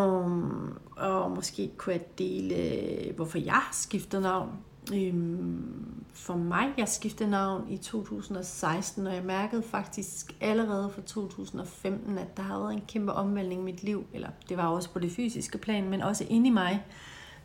og 0.96 1.30
måske 1.30 1.70
kunne 1.76 1.92
jeg 1.92 2.18
dele, 2.18 3.12
hvorfor 3.12 3.38
jeg 3.38 3.62
skifter 3.72 4.20
navn. 4.20 4.50
Øhm, 4.94 6.04
for 6.12 6.36
mig, 6.36 6.74
jeg 6.76 6.88
skiftede 6.88 7.30
navn 7.30 7.70
i 7.70 7.76
2016, 7.76 9.06
og 9.06 9.14
jeg 9.14 9.24
mærkede 9.24 9.62
faktisk 9.62 10.36
allerede 10.40 10.90
fra 10.90 11.02
2015, 11.02 12.18
at 12.18 12.36
der 12.36 12.42
havde 12.42 12.60
været 12.60 12.72
en 12.72 12.82
kæmpe 12.88 13.12
omvæltning 13.12 13.60
i 13.60 13.64
mit 13.64 13.82
liv. 13.82 14.06
Eller 14.12 14.28
det 14.48 14.56
var 14.56 14.66
også 14.66 14.90
på 14.90 14.98
det 14.98 15.12
fysiske 15.12 15.58
plan, 15.58 15.88
men 15.88 16.02
også 16.02 16.26
inde 16.28 16.46
i 16.46 16.52
mig, 16.52 16.84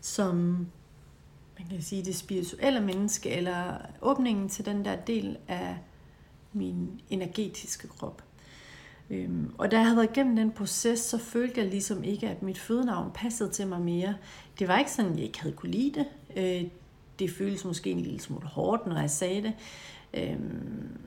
som 0.02 0.36
man 1.60 1.68
kan 1.70 1.82
sige 1.82 2.06
det 2.06 2.16
spirituelle 2.16 2.82
menneske, 2.82 3.30
eller 3.30 3.78
åbningen 4.02 4.50
til 4.50 4.66
den 4.66 4.86
der 4.86 4.96
del 4.96 5.38
af 5.48 5.78
min 6.54 7.02
energetiske 7.10 7.88
krop. 7.88 8.24
Øhm, 9.12 9.54
og 9.58 9.72
da 9.72 9.76
jeg 9.76 9.86
havde 9.86 9.98
været 9.98 10.10
igennem 10.12 10.36
den 10.36 10.52
proces, 10.52 11.00
så 11.00 11.18
følte 11.18 11.60
jeg 11.62 11.70
ligesom 11.70 12.04
ikke, 12.04 12.30
at 12.30 12.44
mit 12.44 12.58
fødenavn 12.58 13.12
passede 13.14 13.50
til 13.50 13.68
mig 13.68 13.82
mere. 13.82 14.16
Det 14.60 14.68
var 14.68 14.80
ikke 14.80 14.92
sådan, 14.92 15.12
at 15.12 15.18
jeg 15.18 15.26
ikke 15.26 15.42
havde 15.42 15.56
kunne 15.56 15.72
lide 15.72 16.00
det. 16.00 16.06
Øh, 16.36 16.70
det 17.20 17.32
føltes 17.32 17.66
måske 17.66 17.92
en 17.92 18.00
lille 18.00 18.20
smule 18.20 18.48
hårdt, 18.48 18.88
når 18.88 19.00
jeg 19.00 19.10
sagde 19.10 19.42
det. 19.42 19.54
Øhm, 20.14 20.98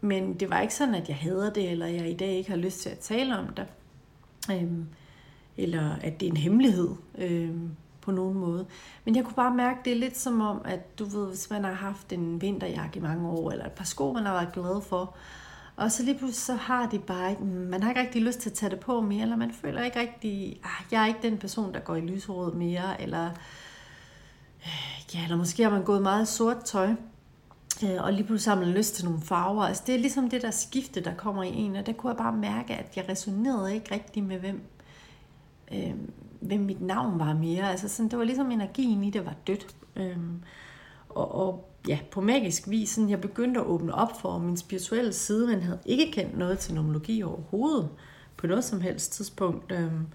men 0.00 0.34
det 0.34 0.50
var 0.50 0.60
ikke 0.60 0.74
sådan, 0.74 0.94
at 0.94 1.08
jeg 1.08 1.16
hader 1.16 1.52
det, 1.52 1.70
eller 1.70 1.86
jeg 1.86 2.10
i 2.10 2.14
dag 2.14 2.32
ikke 2.32 2.50
har 2.50 2.56
lyst 2.56 2.80
til 2.80 2.90
at 2.90 2.98
tale 2.98 3.38
om 3.38 3.46
det. 3.46 3.66
Øhm, 4.50 4.86
eller 5.56 5.96
at 6.00 6.20
det 6.20 6.26
er 6.26 6.30
en 6.30 6.36
hemmelighed 6.36 6.90
øhm, 7.18 7.70
på 8.00 8.10
nogen 8.10 8.38
måde. 8.38 8.66
Men 9.04 9.16
jeg 9.16 9.24
kunne 9.24 9.34
bare 9.34 9.54
mærke, 9.54 9.80
det 9.84 9.92
er 9.92 9.96
lidt 9.96 10.18
som 10.18 10.40
om, 10.40 10.62
at 10.64 10.98
du 10.98 11.04
ved, 11.04 11.28
hvis 11.28 11.50
man 11.50 11.64
har 11.64 11.72
haft 11.72 12.12
en 12.12 12.42
vinterjakke 12.42 12.98
i 12.98 13.02
mange 13.02 13.28
år, 13.28 13.50
eller 13.50 13.66
et 13.66 13.72
par 13.72 13.84
sko, 13.84 14.12
man 14.12 14.26
har 14.26 14.32
været 14.32 14.52
glad 14.52 14.80
for, 14.80 15.14
og 15.82 15.92
så 15.92 16.02
lige 16.02 16.18
pludselig 16.18 16.36
så 16.36 16.54
har 16.54 16.88
de 16.88 16.98
bare 16.98 17.30
ikke, 17.30 17.44
man 17.44 17.82
har 17.82 17.90
ikke 17.90 18.00
rigtig 18.00 18.22
lyst 18.22 18.40
til 18.40 18.50
at 18.50 18.54
tage 18.54 18.70
det 18.70 18.80
på 18.80 19.00
mere, 19.00 19.22
eller 19.22 19.36
man 19.36 19.52
føler 19.52 19.82
ikke 19.82 20.00
rigtig, 20.00 20.60
ah, 20.64 20.92
jeg 20.92 21.02
er 21.02 21.06
ikke 21.06 21.22
den 21.22 21.38
person, 21.38 21.74
der 21.74 21.80
går 21.80 21.96
i 21.96 22.00
lyserød 22.00 22.54
mere, 22.54 23.02
eller, 23.02 23.30
ja, 25.14 25.24
eller 25.24 25.36
måske 25.36 25.62
har 25.62 25.70
man 25.70 25.84
gået 25.84 26.02
meget 26.02 26.28
sort 26.28 26.64
tøj, 26.64 26.94
øh, 27.84 28.04
og 28.04 28.12
lige 28.12 28.24
pludselig 28.24 28.54
har 28.54 28.60
man 28.64 28.74
lyst 28.74 28.94
til 28.94 29.04
nogle 29.04 29.20
farver. 29.20 29.62
Altså 29.62 29.82
det 29.86 29.94
er 29.94 29.98
ligesom 29.98 30.30
det 30.30 30.42
der 30.42 30.50
skifte, 30.50 31.00
der 31.00 31.14
kommer 31.14 31.42
i 31.42 31.54
en, 31.54 31.76
og 31.76 31.86
der 31.86 31.92
kunne 31.92 32.10
jeg 32.10 32.18
bare 32.18 32.36
mærke, 32.36 32.74
at 32.74 32.96
jeg 32.96 33.08
resonerede 33.08 33.74
ikke 33.74 33.94
rigtig 33.94 34.22
med, 34.22 34.38
hvem, 34.38 34.62
øh, 35.72 35.94
hvem 36.40 36.60
mit 36.60 36.80
navn 36.80 37.18
var 37.18 37.34
mere. 37.34 37.70
Altså 37.70 37.88
sådan, 37.88 38.10
det 38.10 38.18
var 38.18 38.24
ligesom 38.24 38.50
energien 38.50 39.04
i 39.04 39.10
det 39.10 39.26
var 39.26 39.34
dødt. 39.46 39.76
Øh, 39.96 40.18
og, 41.08 41.34
og 41.34 41.71
ja, 41.88 41.98
på 42.10 42.20
magisk 42.20 42.70
vis, 42.70 42.90
sådan, 42.90 43.10
jeg 43.10 43.20
begyndte 43.20 43.60
at 43.60 43.66
åbne 43.66 43.94
op 43.94 44.20
for 44.20 44.38
min 44.38 44.56
spirituelle 44.56 45.12
side, 45.12 45.46
men 45.46 45.62
havde 45.62 45.78
ikke 45.86 46.12
kendt 46.12 46.38
noget 46.38 46.58
til 46.58 46.74
nomologi 46.74 47.22
overhovedet 47.22 47.88
på 48.36 48.46
noget 48.46 48.64
som 48.64 48.80
helst 48.80 49.12
tidspunkt. 49.12 49.72
Øhm, 49.72 50.06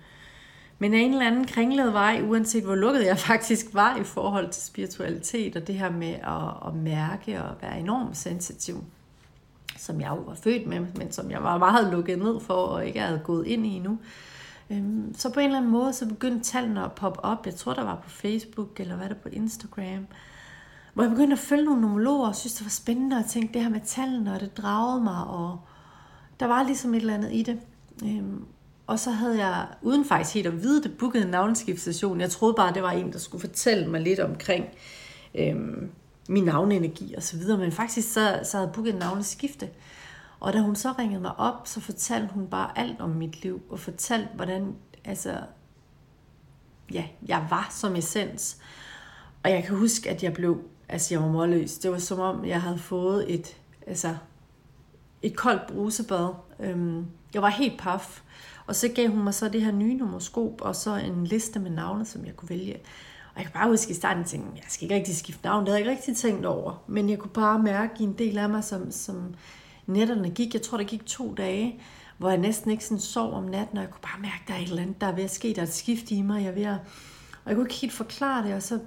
men 0.80 0.94
af 0.94 1.00
en 1.00 1.12
eller 1.12 1.28
anden 1.28 1.48
kringlet 1.48 1.94
vej, 1.94 2.22
uanset 2.24 2.64
hvor 2.64 2.76
lukket 2.76 3.06
jeg 3.06 3.18
faktisk 3.32 3.66
var 3.74 3.98
i 3.98 4.04
forhold 4.04 4.50
til 4.50 4.64
spiritualitet, 4.64 5.56
og 5.56 5.68
det 5.68 5.76
her 5.76 5.92
med 5.92 6.14
at, 6.14 6.68
at 6.68 6.76
mærke 6.76 7.44
og 7.44 7.56
være 7.62 7.80
enormt 7.80 8.18
sensitiv, 8.18 8.84
som 9.78 10.02
jeg 10.02 10.10
jo 10.10 10.22
var 10.22 10.36
født 10.36 10.68
med, 10.68 10.80
men 10.80 11.12
som 11.12 11.32
jeg 11.32 11.44
var 11.44 11.58
meget 11.58 11.92
lukket 11.92 12.20
ned 12.20 12.40
for, 12.40 12.54
og 12.54 12.86
ikke 12.86 13.00
havde 13.00 13.22
gået 13.24 13.48
ind 13.48 13.66
i 13.66 13.70
endnu. 13.70 13.98
Øhm, 14.70 15.14
så 15.18 15.34
på 15.34 15.40
en 15.40 15.46
eller 15.46 15.58
anden 15.58 15.72
måde, 15.72 15.94
så 15.94 16.08
begyndte 16.08 16.44
tallene 16.44 16.84
at 16.84 16.92
poppe 16.92 17.26
op. 17.26 17.46
Jeg 17.46 17.56
tror, 17.56 17.74
der 17.74 17.84
var 17.84 17.96
på 18.04 18.10
Facebook, 18.10 18.80
eller 18.80 18.96
hvad 18.96 19.10
der 19.10 19.16
på 19.16 19.30
Instagram 19.32 20.08
hvor 20.98 21.04
jeg 21.04 21.12
begyndte 21.12 21.34
at 21.34 21.40
følge 21.40 21.66
nogle 21.66 21.82
nomologer, 21.82 22.28
og 22.28 22.36
synes, 22.36 22.54
det 22.54 22.66
var 22.66 22.70
spændende 22.70 23.20
at 23.20 23.26
tænke 23.26 23.54
det 23.54 23.62
her 23.62 23.70
med 23.70 23.82
tallene, 23.86 24.34
og 24.34 24.40
det 24.40 24.58
dragede 24.58 25.04
mig, 25.04 25.24
og 25.24 25.60
der 26.40 26.46
var 26.46 26.64
ligesom 26.64 26.94
et 26.94 27.00
eller 27.00 27.14
andet 27.14 27.34
i 27.34 27.44
det. 27.44 27.60
Øhm, 28.04 28.46
og 28.88 29.00
så 29.00 29.12
havde 29.12 29.46
jeg, 29.46 29.68
uden 29.82 30.06
faktisk 30.06 30.34
helt 30.34 30.48
at 30.48 30.64
vide 30.64 30.84
det, 30.84 30.98
booket 30.98 31.22
en 31.22 31.28
navneskiftstation. 31.28 32.22
Jeg 32.22 32.30
troede 32.30 32.54
bare, 32.54 32.74
det 32.74 32.84
var 32.84 32.92
en, 32.92 33.14
der 33.14 33.20
skulle 33.20 33.42
fortælle 33.42 33.88
mig 33.88 34.02
lidt 34.02 34.20
omkring 34.20 34.66
øhm, 35.36 35.92
min 36.30 36.44
navnenergi 36.44 37.14
og 37.18 37.24
så 37.24 37.38
videre. 37.38 37.58
Men 37.58 37.72
faktisk 37.72 38.14
så, 38.14 38.40
så 38.44 38.58
havde 38.58 38.68
jeg 38.68 38.74
booket 38.74 38.94
en 38.94 39.00
navneskifte. 39.00 39.70
Og 40.40 40.54
da 40.54 40.60
hun 40.60 40.76
så 40.76 40.94
ringede 41.00 41.22
mig 41.22 41.40
op, 41.40 41.62
så 41.68 41.80
fortalte 41.80 42.34
hun 42.34 42.48
bare 42.48 42.78
alt 42.80 43.02
om 43.02 43.10
mit 43.10 43.44
liv, 43.44 43.62
og 43.70 43.80
fortalte, 43.80 44.30
hvordan 44.36 44.76
altså, 45.06 45.38
ja, 46.92 47.06
jeg 47.28 47.48
var 47.50 47.68
som 47.72 47.96
essens. 47.96 48.58
Og 49.44 49.52
jeg 49.52 49.64
kan 49.64 49.78
huske, 49.78 50.10
at 50.10 50.24
jeg 50.24 50.34
blev 50.34 50.62
Altså, 50.90 51.14
jeg 51.14 51.22
var 51.22 51.30
målløs. 51.32 51.78
Det 51.78 51.92
var 51.92 51.98
som 51.98 52.20
om, 52.20 52.46
jeg 52.46 52.62
havde 52.62 52.78
fået 52.78 53.34
et, 53.34 53.58
altså, 53.88 54.16
et 55.22 55.36
koldt 55.36 55.68
brusebad. 55.68 56.30
Øhm, 56.60 57.06
jeg 57.34 57.42
var 57.42 57.50
helt 57.50 57.80
paf. 57.80 58.22
Og 58.68 58.76
så 58.76 58.88
gav 58.88 59.10
hun 59.10 59.24
mig 59.24 59.34
så 59.34 59.50
det 59.50 59.62
her 59.62 59.72
nye 59.72 59.94
numeroskop, 59.94 60.62
og 60.62 60.76
så 60.76 60.96
en 60.96 61.28
liste 61.28 61.60
med 61.60 61.72
navne, 61.72 62.06
som 62.06 62.26
jeg 62.26 62.36
kunne 62.36 62.50
vælge. 62.50 62.76
Og 63.34 63.38
jeg 63.38 63.44
kan 63.44 63.54
bare 63.54 63.70
huske 63.70 63.92
i 63.92 63.94
starten, 63.94 64.22
at 64.22 64.34
jeg 64.34 64.64
skal 64.68 64.84
ikke 64.84 64.96
rigtig 64.96 65.16
skifte 65.16 65.46
navn. 65.46 65.66
Det 65.66 65.74
havde 65.74 65.84
jeg 65.84 65.92
ikke 65.92 66.00
rigtig 66.00 66.18
tænkt 66.18 66.46
over. 66.46 66.84
Men 66.88 67.10
jeg 67.10 67.20
kunne 67.20 67.32
bare 67.32 67.60
mærke 67.60 67.94
i 68.00 68.04
en 68.04 68.14
del 68.14 68.38
af 68.38 68.50
mig, 68.50 68.64
som, 68.64 68.92
som 68.92 69.36
netterne 69.86 70.30
gik. 70.30 70.54
Jeg 70.54 70.62
tror, 70.62 70.78
det 70.78 70.88
gik 70.88 71.06
to 71.06 71.34
dage, 71.34 71.82
hvor 72.18 72.30
jeg 72.30 72.38
næsten 72.38 72.72
ikke 72.72 72.86
sådan 72.86 73.00
sov 73.00 73.34
om 73.34 73.44
natten, 73.44 73.78
og 73.78 73.84
jeg 73.84 73.92
kunne 73.92 74.02
bare 74.02 74.22
mærke, 74.22 74.42
at 74.42 74.48
der 74.48 74.54
er 74.54 74.58
et 74.58 74.70
eller 74.70 74.82
andet, 74.82 75.02
der 75.02 75.08
er 75.08 75.16
ved 75.16 75.24
at 75.24 75.32
ske. 75.32 75.54
Der 75.54 75.62
er 75.62 75.66
et 75.66 75.74
skift 75.74 76.12
i 76.12 76.22
mig. 76.22 76.44
Jeg 76.44 76.50
er 76.50 76.54
ved 76.54 76.64
at... 76.64 76.78
Og 77.44 77.50
jeg 77.50 77.56
kunne 77.56 77.66
ikke 77.66 77.76
helt 77.76 77.94
forklare 77.94 78.44
det, 78.48 78.54
og 78.54 78.64
så 78.64 78.80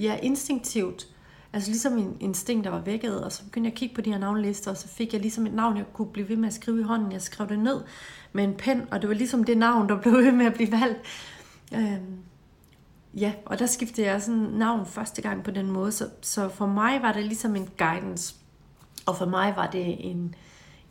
ja, 0.00 0.18
instinktivt 0.22 1.08
Altså 1.52 1.70
ligesom 1.70 1.98
en 1.98 2.16
instinkt, 2.20 2.64
der 2.64 2.70
var 2.70 2.80
vækket, 2.80 3.24
og 3.24 3.32
så 3.32 3.44
begyndte 3.44 3.68
jeg 3.68 3.72
at 3.72 3.78
kigge 3.78 3.94
på 3.94 4.00
de 4.00 4.12
her 4.12 4.18
navnlister, 4.18 4.70
og 4.70 4.76
så 4.76 4.88
fik 4.88 5.12
jeg 5.12 5.20
ligesom 5.20 5.46
et 5.46 5.54
navn, 5.54 5.76
jeg 5.76 5.84
kunne 5.92 6.08
blive 6.08 6.28
ved 6.28 6.36
med 6.36 6.48
at 6.48 6.54
skrive 6.54 6.80
i 6.80 6.82
hånden. 6.82 7.12
Jeg 7.12 7.22
skrev 7.22 7.48
det 7.48 7.58
ned 7.58 7.80
med 8.32 8.44
en 8.44 8.54
pen, 8.54 8.82
og 8.90 9.00
det 9.02 9.08
var 9.08 9.14
ligesom 9.14 9.44
det 9.44 9.58
navn, 9.58 9.88
der 9.88 10.00
blev 10.02 10.12
ved 10.12 10.32
med 10.32 10.46
at 10.46 10.54
blive 10.54 10.72
valgt. 10.72 11.00
Øhm, 11.74 12.18
ja, 13.14 13.32
og 13.44 13.58
der 13.58 13.66
skiftede 13.66 14.06
jeg 14.06 14.22
sådan 14.22 14.38
navn 14.38 14.86
første 14.86 15.22
gang 15.22 15.44
på 15.44 15.50
den 15.50 15.70
måde, 15.70 15.92
så, 15.92 16.08
så 16.20 16.48
for 16.48 16.66
mig 16.66 17.02
var 17.02 17.12
det 17.12 17.24
ligesom 17.24 17.56
en 17.56 17.68
guidance, 17.78 18.34
og 19.06 19.16
for 19.16 19.26
mig 19.26 19.52
var 19.56 19.66
det 19.66 20.10
en, 20.10 20.34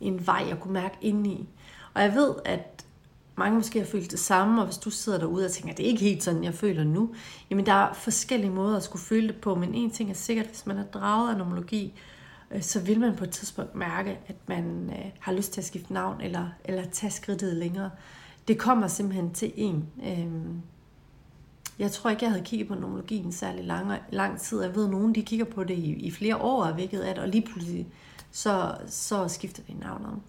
en 0.00 0.26
vej, 0.26 0.44
jeg 0.48 0.60
kunne 0.60 0.72
mærke 0.74 0.96
ind 1.00 1.26
i. 1.26 1.48
Og 1.94 2.02
jeg 2.02 2.14
ved, 2.14 2.34
at 2.44 2.75
mange 3.36 3.56
måske 3.56 3.78
har 3.78 3.86
følt 3.86 4.10
det 4.10 4.18
samme, 4.18 4.60
og 4.60 4.66
hvis 4.66 4.78
du 4.78 4.90
sidder 4.90 5.18
derude 5.18 5.44
og 5.44 5.52
tænker, 5.52 5.74
det 5.74 5.84
er 5.84 5.88
ikke 5.90 6.04
helt 6.04 6.22
sådan, 6.22 6.44
jeg 6.44 6.54
føler 6.54 6.84
nu, 6.84 7.14
jamen 7.50 7.66
der 7.66 7.72
er 7.72 7.92
forskellige 7.92 8.50
måder 8.50 8.76
at 8.76 8.82
skulle 8.82 9.02
føle 9.02 9.28
det 9.28 9.36
på, 9.36 9.54
men 9.54 9.74
en 9.74 9.90
ting 9.90 10.10
er 10.10 10.14
sikkert, 10.14 10.46
hvis 10.46 10.66
man 10.66 10.78
er 10.78 10.84
draget 10.84 11.30
af 11.30 11.38
nomologi, 11.38 11.94
øh, 12.50 12.62
så 12.62 12.80
vil 12.80 13.00
man 13.00 13.16
på 13.16 13.24
et 13.24 13.30
tidspunkt 13.30 13.74
mærke, 13.74 14.18
at 14.26 14.36
man 14.46 14.90
øh, 14.92 15.10
har 15.20 15.32
lyst 15.32 15.52
til 15.52 15.60
at 15.60 15.64
skifte 15.64 15.92
navn, 15.92 16.20
eller, 16.20 16.48
eller 16.64 16.84
tage 16.84 17.10
skridtet 17.10 17.56
længere. 17.56 17.90
Det 18.48 18.58
kommer 18.58 18.88
simpelthen 18.88 19.34
til 19.34 19.52
en. 19.56 19.86
Øhm, 20.06 20.62
jeg 21.78 21.92
tror 21.92 22.10
ikke, 22.10 22.24
jeg 22.24 22.30
havde 22.30 22.44
kigget 22.44 22.68
på 22.68 22.74
nomologien 22.74 23.32
særlig 23.32 23.64
lang, 23.64 23.92
lang 24.12 24.40
tid. 24.40 24.62
Jeg 24.62 24.74
ved, 24.74 24.84
at 24.84 24.90
nogen 24.90 25.14
de 25.14 25.22
kigger 25.22 25.46
på 25.46 25.64
det 25.64 25.74
i, 25.74 25.92
i 25.92 26.10
flere 26.10 26.36
år 26.36 26.64
og 26.64 26.76
vækket 26.76 27.00
af 27.00 27.14
det, 27.14 27.22
og 27.22 27.28
lige 27.28 27.42
pludselig 27.42 27.86
så, 28.30 28.74
så 28.86 29.28
skifter 29.28 29.62
de 29.62 29.74
navnet 29.74 30.20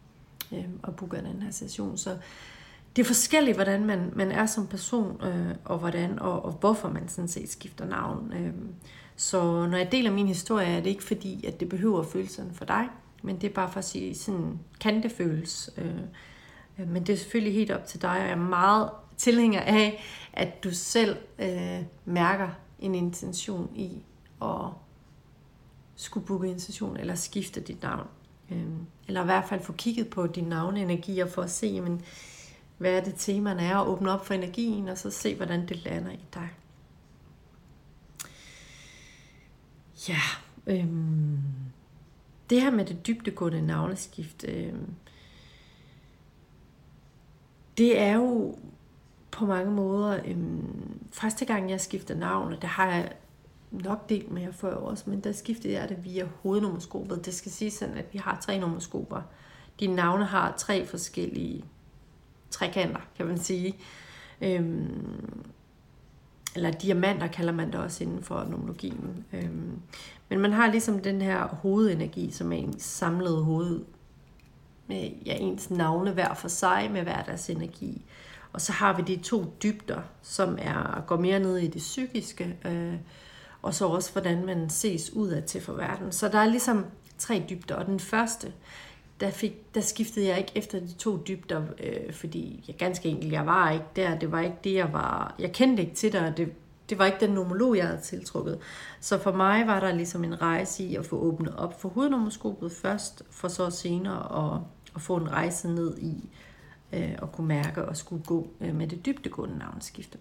øh, 0.53 0.65
og 0.83 0.95
booker 0.95 1.21
den 1.21 1.41
her 1.41 1.51
session. 1.51 1.97
Så 1.97 2.17
det 2.97 3.03
er 3.03 3.07
forskelligt, 3.07 3.57
hvordan 3.57 3.85
man, 3.85 4.11
man 4.15 4.31
er 4.31 4.45
som 4.45 4.67
person, 4.67 5.21
øh, 5.23 5.55
og 5.65 5.77
hvordan 5.77 6.19
og, 6.19 6.45
og 6.45 6.51
hvorfor 6.51 6.89
man 6.89 7.07
sådan 7.07 7.27
set 7.27 7.49
skifter 7.49 7.85
navn. 7.85 8.33
Øh. 8.33 8.53
Så 9.15 9.67
når 9.67 9.77
jeg 9.77 9.91
deler 9.91 10.11
min 10.11 10.27
historie, 10.27 10.67
er 10.67 10.81
det 10.81 10.89
ikke 10.89 11.03
fordi, 11.03 11.45
at 11.45 11.59
det 11.59 11.69
behøver 11.69 11.99
at 11.99 12.05
føles 12.05 12.31
sådan 12.31 12.53
for 12.53 12.65
dig, 12.65 12.87
men 13.23 13.41
det 13.41 13.49
er 13.49 13.53
bare 13.53 13.71
for 13.71 13.79
at 13.79 13.85
sige, 13.85 14.15
sådan 14.15 14.59
kan 14.79 15.03
det 15.03 15.11
føles. 15.11 15.69
Øh, 15.77 15.85
øh. 16.79 16.87
Men 16.87 17.05
det 17.05 17.13
er 17.13 17.17
selvfølgelig 17.17 17.53
helt 17.53 17.71
op 17.71 17.85
til 17.85 18.01
dig, 18.01 18.09
og 18.09 18.17
jeg 18.17 18.29
er 18.29 18.35
meget 18.35 18.89
tilhænger 19.17 19.61
af, 19.61 20.03
at 20.33 20.63
du 20.63 20.71
selv 20.71 21.17
øh, 21.39 21.81
mærker 22.05 22.49
en 22.79 22.95
intention 22.95 23.69
i 23.75 24.03
at 24.41 24.65
skulle 25.95 26.25
booke 26.25 26.47
en 26.47 26.59
session, 26.59 26.97
eller 26.97 27.15
skifte 27.15 27.61
dit 27.61 27.81
navn. 27.81 28.07
Øh. 28.51 28.67
Eller 29.07 29.21
i 29.21 29.25
hvert 29.25 29.45
fald 29.49 29.61
få 29.61 29.73
kigget 29.73 30.09
på 30.09 30.27
dine 30.27 30.49
navneenergier 30.49 31.25
for 31.25 31.41
at 31.41 31.51
se, 31.51 31.67
jamen, 31.67 32.01
hvad 32.77 32.91
er 32.91 33.03
det 33.03 33.13
temaerne 33.17 33.61
er, 33.61 33.75
og 33.75 33.89
åbne 33.89 34.11
op 34.11 34.25
for 34.25 34.33
energien, 34.33 34.87
og 34.87 34.97
så 34.97 35.11
se, 35.11 35.35
hvordan 35.35 35.67
det 35.67 35.83
lander 35.83 36.11
i 36.11 36.25
dig. 36.33 36.49
Ja, 40.09 40.21
øhm, 40.67 41.39
det 42.49 42.61
her 42.61 42.71
med 42.71 42.85
det 42.85 43.07
dybdegående 43.07 43.61
navneskift, 43.61 44.45
øhm, 44.47 44.93
det 47.77 47.99
er 47.99 48.13
jo 48.13 48.55
på 49.31 49.45
mange 49.45 49.71
måder, 49.71 50.19
øhm, 50.25 50.99
første 51.11 51.45
gang 51.45 51.69
jeg 51.69 51.81
skiftede 51.81 52.19
navn, 52.19 52.53
og 52.53 52.61
det 52.61 52.69
har 52.69 52.87
jeg 52.87 53.13
nok 53.71 54.09
delt 54.09 54.31
med 54.31 54.41
jer 54.41 54.51
før 54.51 54.75
også, 54.75 55.09
men 55.09 55.19
der 55.21 55.31
skiftede 55.31 55.73
jeg 55.73 55.89
det 55.89 56.05
via 56.05 56.27
hovednummerskopet. 56.43 57.25
Det 57.25 57.33
skal 57.33 57.51
sige 57.51 57.71
sådan, 57.71 57.97
at 57.97 58.13
vi 58.13 58.17
har 58.17 58.39
tre 58.41 58.59
nummerskoper. 58.59 59.21
De 59.79 59.87
navne 59.87 60.25
har 60.25 60.55
tre 60.57 60.85
forskellige 60.85 61.65
trekanter, 62.49 63.01
kan 63.17 63.25
man 63.25 63.37
sige. 63.37 63.75
Øhm, 64.41 65.43
eller 66.55 66.71
diamanter 66.71 67.27
kalder 67.27 67.53
man 67.53 67.71
det 67.71 67.79
også 67.79 68.03
inden 68.03 68.23
for 68.23 68.43
numerologien. 68.49 69.25
Øhm, 69.33 69.79
men 70.29 70.39
man 70.39 70.53
har 70.53 70.71
ligesom 70.71 70.99
den 70.99 71.21
her 71.21 71.47
hovedenergi, 71.47 72.31
som 72.31 72.51
er 72.51 72.57
ens 72.57 72.83
samlede 72.83 73.43
hoved, 73.43 73.81
med 74.87 75.11
ja, 75.25 75.35
ens 75.35 75.69
navne 75.69 76.11
hver 76.11 76.33
for 76.33 76.47
sig, 76.47 76.89
med 76.91 77.01
hver 77.01 77.23
deres 77.23 77.49
energi. 77.49 78.05
Og 78.53 78.61
så 78.61 78.71
har 78.71 78.95
vi 78.97 79.01
de 79.01 79.23
to 79.23 79.53
dybder, 79.63 80.01
som 80.21 80.57
er 80.61 81.03
går 81.07 81.17
mere 81.17 81.39
ned 81.39 81.57
i 81.57 81.67
det 81.67 81.79
psykiske, 81.79 82.57
øh, 82.65 82.93
og 83.61 83.73
så 83.73 83.87
også 83.87 84.11
hvordan 84.11 84.45
man 84.45 84.69
ses 84.69 85.13
udad 85.13 85.41
til 85.41 85.61
for 85.61 85.73
verden. 85.73 86.11
Så 86.11 86.27
der 86.27 86.39
er 86.39 86.45
ligesom 86.45 86.85
tre 87.17 87.45
dybder, 87.49 87.75
og 87.75 87.85
den 87.85 87.99
første, 87.99 88.53
der, 89.19 89.29
fik, 89.29 89.75
der 89.75 89.81
skiftede 89.81 90.27
jeg 90.27 90.37
ikke 90.37 90.51
efter 90.55 90.79
de 90.79 90.93
to 90.93 91.17
dybder, 91.27 91.63
øh, 91.83 92.13
fordi 92.13 92.63
jeg 92.67 92.75
ganske 92.75 93.09
enkelt, 93.09 93.31
jeg 93.31 93.45
var 93.45 93.71
ikke 93.71 93.85
der, 93.95 94.19
det 94.19 94.31
var 94.31 94.41
ikke 94.41 94.57
det, 94.63 94.73
jeg 94.73 94.93
var, 94.93 95.35
jeg 95.39 95.51
kendte 95.51 95.83
ikke 95.83 95.95
til 95.95 96.13
det, 96.13 96.21
og 96.21 96.37
det, 96.37 96.51
det 96.89 96.99
var 96.99 97.05
ikke 97.05 97.17
den 97.19 97.29
nomolog, 97.29 97.77
jeg 97.77 97.85
havde 97.85 98.01
tiltrukket. 98.01 98.59
Så 98.99 99.17
for 99.17 99.31
mig 99.31 99.67
var 99.67 99.79
der 99.79 99.93
ligesom 99.93 100.23
en 100.23 100.41
rejse 100.41 100.83
i 100.83 100.95
at 100.95 101.05
få 101.05 101.19
åbnet 101.19 101.55
op 101.55 101.81
for 101.81 101.89
hovednomoskopet 101.89 102.71
først, 102.71 103.23
for 103.31 103.47
så 103.47 103.69
senere 103.69 104.53
at, 104.55 104.61
at 104.95 105.01
få 105.01 105.15
en 105.15 105.31
rejse 105.31 105.67
ned 105.67 105.97
i 105.97 106.29
øh, 106.93 107.11
at 107.11 107.31
kunne 107.31 107.47
mærke 107.47 107.85
og 107.85 107.97
skulle 107.97 108.23
gå 108.25 108.47
øh, 108.61 108.75
med 108.75 108.87
det 108.87 109.05
dybdegående 109.05 109.57
navnskifte. 109.57 110.17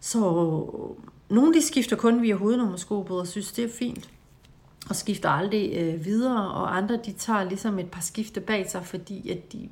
Så 0.00 0.20
nogle 1.28 1.54
de 1.54 1.62
skifter 1.62 1.96
kun 1.96 2.22
via 2.22 2.34
hovednomoskopet 2.34 3.20
og 3.20 3.26
synes, 3.26 3.52
det 3.52 3.64
er 3.64 3.68
fint 3.78 4.10
og 4.88 4.96
skifter 4.96 5.28
aldrig 5.28 5.72
øh, 5.76 6.04
videre, 6.04 6.52
og 6.52 6.76
andre 6.76 6.98
de 7.06 7.12
tager 7.12 7.44
ligesom 7.44 7.78
et 7.78 7.90
par 7.90 8.00
skifte 8.00 8.40
bag 8.40 8.70
sig, 8.70 8.86
fordi 8.86 9.30
at 9.30 9.52
de, 9.52 9.68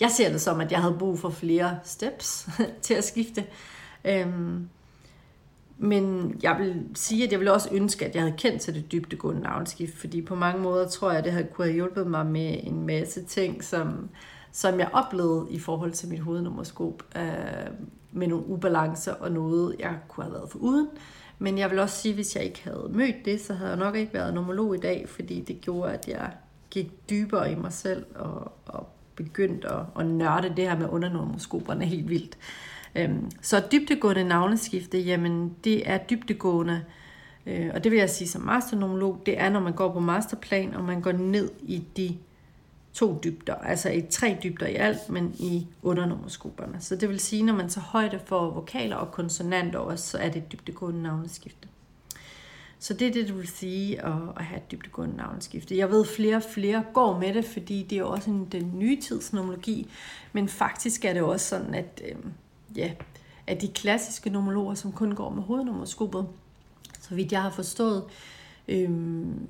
jeg 0.00 0.10
ser 0.10 0.32
det 0.32 0.40
som, 0.40 0.60
at 0.60 0.72
jeg 0.72 0.80
havde 0.80 0.96
brug 0.98 1.18
for 1.18 1.30
flere 1.30 1.78
steps 1.84 2.48
til 2.82 2.94
at 2.94 3.04
skifte. 3.04 3.44
Øhm, 4.04 4.68
men 5.78 6.34
jeg 6.42 6.56
vil 6.58 6.86
sige, 6.94 7.24
at 7.24 7.32
jeg 7.32 7.38
ville 7.38 7.52
også 7.52 7.68
ønske, 7.72 8.06
at 8.06 8.14
jeg 8.14 8.22
havde 8.22 8.36
kendt 8.38 8.62
til 8.62 8.74
det 8.74 8.92
dybdegående 8.92 9.42
navnskift, 9.42 9.98
fordi 9.98 10.22
på 10.22 10.34
mange 10.34 10.62
måder 10.62 10.88
tror 10.88 11.10
jeg, 11.10 11.18
at 11.18 11.24
det 11.24 11.32
havde 11.32 11.48
kunne 11.54 11.64
have 11.64 11.74
hjulpet 11.74 12.06
mig 12.06 12.26
med 12.26 12.60
en 12.62 12.86
masse 12.86 13.24
ting, 13.24 13.64
som, 13.64 14.08
som 14.52 14.78
jeg 14.78 14.90
oplevede 14.92 15.46
i 15.50 15.58
forhold 15.58 15.92
til 15.92 16.08
mit 16.08 16.20
hovednummerskop, 16.20 17.02
øh, 17.16 17.70
med 18.12 18.28
nogle 18.28 18.46
ubalancer 18.46 19.12
og 19.12 19.32
noget, 19.32 19.76
jeg 19.78 19.98
kunne 20.08 20.24
have 20.24 20.34
været 20.34 20.50
for 20.50 20.58
uden. 20.58 20.88
Men 21.42 21.58
jeg 21.58 21.70
vil 21.70 21.78
også 21.78 21.96
sige, 21.96 22.12
at 22.12 22.16
hvis 22.16 22.36
jeg 22.36 22.44
ikke 22.44 22.64
havde 22.64 22.90
mødt 22.90 23.24
det, 23.24 23.40
så 23.40 23.54
havde 23.54 23.70
jeg 23.70 23.78
nok 23.78 23.96
ikke 23.96 24.14
været 24.14 24.34
nomolog 24.34 24.74
i 24.74 24.78
dag, 24.78 25.08
fordi 25.08 25.40
det 25.40 25.60
gjorde, 25.60 25.92
at 25.92 26.08
jeg 26.08 26.30
gik 26.70 27.10
dybere 27.10 27.52
i 27.52 27.54
mig 27.54 27.72
selv 27.72 28.04
og, 28.14 28.52
og 28.66 28.88
begyndte 29.14 29.68
at, 29.68 29.82
at 29.98 30.06
nørde 30.06 30.48
det 30.56 30.68
her 30.68 30.78
med 30.78 30.88
undernormoskoperne 30.88 31.84
helt 31.84 32.08
vildt. 32.08 32.38
Øhm, 32.94 33.30
så 33.42 33.62
dybdegående 33.72 34.24
navneskifte, 34.24 34.98
jamen 34.98 35.56
det 35.64 35.90
er 35.90 35.98
dybdegående, 35.98 36.84
øh, 37.46 37.70
og 37.74 37.84
det 37.84 37.92
vil 37.92 37.98
jeg 37.98 38.10
sige 38.10 38.28
som 38.28 38.42
masternomolog, 38.42 39.22
det 39.26 39.40
er 39.40 39.50
når 39.50 39.60
man 39.60 39.72
går 39.72 39.92
på 39.92 40.00
masterplan, 40.00 40.74
og 40.74 40.84
man 40.84 41.00
går 41.00 41.12
ned 41.12 41.50
i 41.62 41.84
de 41.96 42.16
to 42.92 43.20
dybder, 43.24 43.54
altså 43.54 43.90
i 43.90 44.02
tre 44.10 44.38
dybder 44.42 44.66
i 44.66 44.74
alt, 44.74 45.08
men 45.08 45.34
i 45.38 45.66
undernummerskoperne. 45.82 46.80
Så 46.80 46.96
det 46.96 47.08
vil 47.08 47.20
sige, 47.20 47.42
når 47.42 47.54
man 47.54 47.68
tager 47.68 47.84
højde 47.84 48.20
for 48.26 48.50
vokaler 48.50 48.96
og 48.96 49.12
konsonanter 49.12 49.78
også, 49.78 50.06
så 50.06 50.18
er 50.18 50.28
det 50.28 50.42
et 50.42 50.52
dybdegående 50.52 51.02
navneskifte. 51.02 51.68
Så 52.78 52.94
det 52.94 53.08
er 53.08 53.12
det, 53.12 53.28
du 53.28 53.34
vil 53.34 53.48
sige 53.48 54.04
at, 54.04 54.12
at 54.36 54.44
have 54.44 54.56
et 54.56 54.70
dybdegående 54.70 55.16
navnskifte. 55.16 55.76
Jeg 55.76 55.90
ved, 55.90 56.04
flere 56.04 56.36
og 56.36 56.42
flere 56.42 56.84
går 56.94 57.18
med 57.18 57.34
det, 57.34 57.44
fordi 57.44 57.86
det 57.90 57.98
er 57.98 58.04
også 58.04 58.30
en, 58.30 58.48
den 58.52 58.72
nye 58.74 59.00
tids 59.00 59.32
nomologi, 59.32 59.90
men 60.32 60.48
faktisk 60.48 61.04
er 61.04 61.12
det 61.12 61.22
også 61.22 61.48
sådan, 61.48 61.74
at, 61.74 62.02
øh, 62.08 62.16
ja, 62.76 62.90
at 63.46 63.60
de 63.60 63.68
klassiske 63.68 64.30
nomologer, 64.30 64.74
som 64.74 64.92
kun 64.92 65.12
går 65.12 65.30
med 65.30 65.42
hovednummerskopet, 65.42 66.28
så 67.00 67.14
vidt 67.14 67.32
jeg 67.32 67.42
har 67.42 67.50
forstået, 67.50 68.04
øh, 68.68 68.90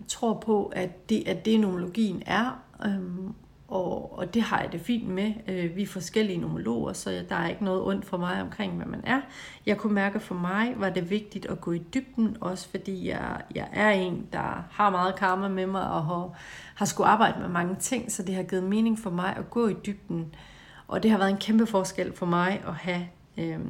tror 0.08 0.40
på, 0.40 0.66
at 0.66 1.08
det, 1.08 1.28
at 1.28 1.44
det 1.44 1.60
nomologien 1.60 2.22
er, 2.26 2.62
Øhm, 2.84 3.34
og, 3.70 4.18
og 4.18 4.34
det 4.34 4.42
har 4.42 4.60
jeg 4.60 4.72
det 4.72 4.80
fint 4.80 5.08
med. 5.08 5.32
Øh, 5.48 5.76
vi 5.76 5.82
er 5.82 5.86
forskellige 5.86 6.38
nomologer, 6.38 6.92
så 6.92 7.24
der 7.28 7.36
er 7.36 7.48
ikke 7.48 7.64
noget 7.64 7.82
ondt 7.82 8.04
for 8.04 8.16
mig 8.16 8.42
omkring, 8.42 8.76
hvad 8.76 8.86
man 8.86 9.00
er. 9.04 9.20
Jeg 9.66 9.76
kunne 9.76 9.94
mærke, 9.94 10.16
at 10.16 10.22
for 10.22 10.34
mig 10.34 10.74
var 10.76 10.90
det 10.90 11.10
vigtigt 11.10 11.46
at 11.46 11.60
gå 11.60 11.72
i 11.72 11.78
dybden, 11.78 12.36
også 12.40 12.68
fordi 12.68 13.08
jeg, 13.08 13.42
jeg 13.54 13.68
er 13.72 13.90
en, 13.90 14.26
der 14.32 14.64
har 14.70 14.90
meget 14.90 15.16
karma 15.16 15.48
med 15.48 15.66
mig 15.66 15.90
og 15.90 16.04
har, 16.04 16.30
har 16.74 16.86
skulle 16.86 17.06
arbejde 17.06 17.40
med 17.40 17.48
mange 17.48 17.74
ting, 17.74 18.12
så 18.12 18.22
det 18.22 18.34
har 18.34 18.42
givet 18.42 18.64
mening 18.64 18.98
for 18.98 19.10
mig 19.10 19.36
at 19.36 19.50
gå 19.50 19.68
i 19.68 19.74
dybden. 19.86 20.34
Og 20.88 21.02
det 21.02 21.10
har 21.10 21.18
været 21.18 21.30
en 21.30 21.38
kæmpe 21.38 21.66
forskel 21.66 22.12
for 22.12 22.26
mig 22.26 22.62
at 22.66 22.74
have 22.74 23.06
øh, 23.38 23.60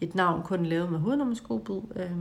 et 0.00 0.14
navn 0.14 0.42
kun 0.42 0.66
lavet 0.66 0.90
med 0.90 0.98
hovednummerskopet, 0.98 1.82
øh, 1.96 2.16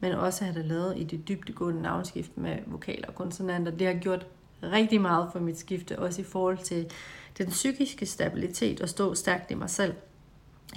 men 0.00 0.12
også 0.12 0.44
have 0.44 0.58
det 0.58 0.64
lavet 0.64 0.98
i 0.98 1.04
det 1.04 1.28
dybdegående 1.28 1.82
navnskift 1.82 2.38
med 2.38 2.56
vokaler 2.66 3.08
og 3.08 3.14
konsonanter. 3.14 3.72
Det 3.72 3.86
har 3.86 3.94
gjort 3.94 4.26
rigtig 4.62 5.00
meget 5.00 5.28
for 5.32 5.38
mit 5.38 5.58
skifte, 5.58 5.98
også 5.98 6.20
i 6.20 6.24
forhold 6.24 6.58
til 6.58 6.86
den 7.38 7.46
psykiske 7.46 8.06
stabilitet 8.06 8.80
og 8.80 8.88
stå 8.88 9.14
stærkt 9.14 9.50
i 9.50 9.54
mig 9.54 9.70
selv, 9.70 9.94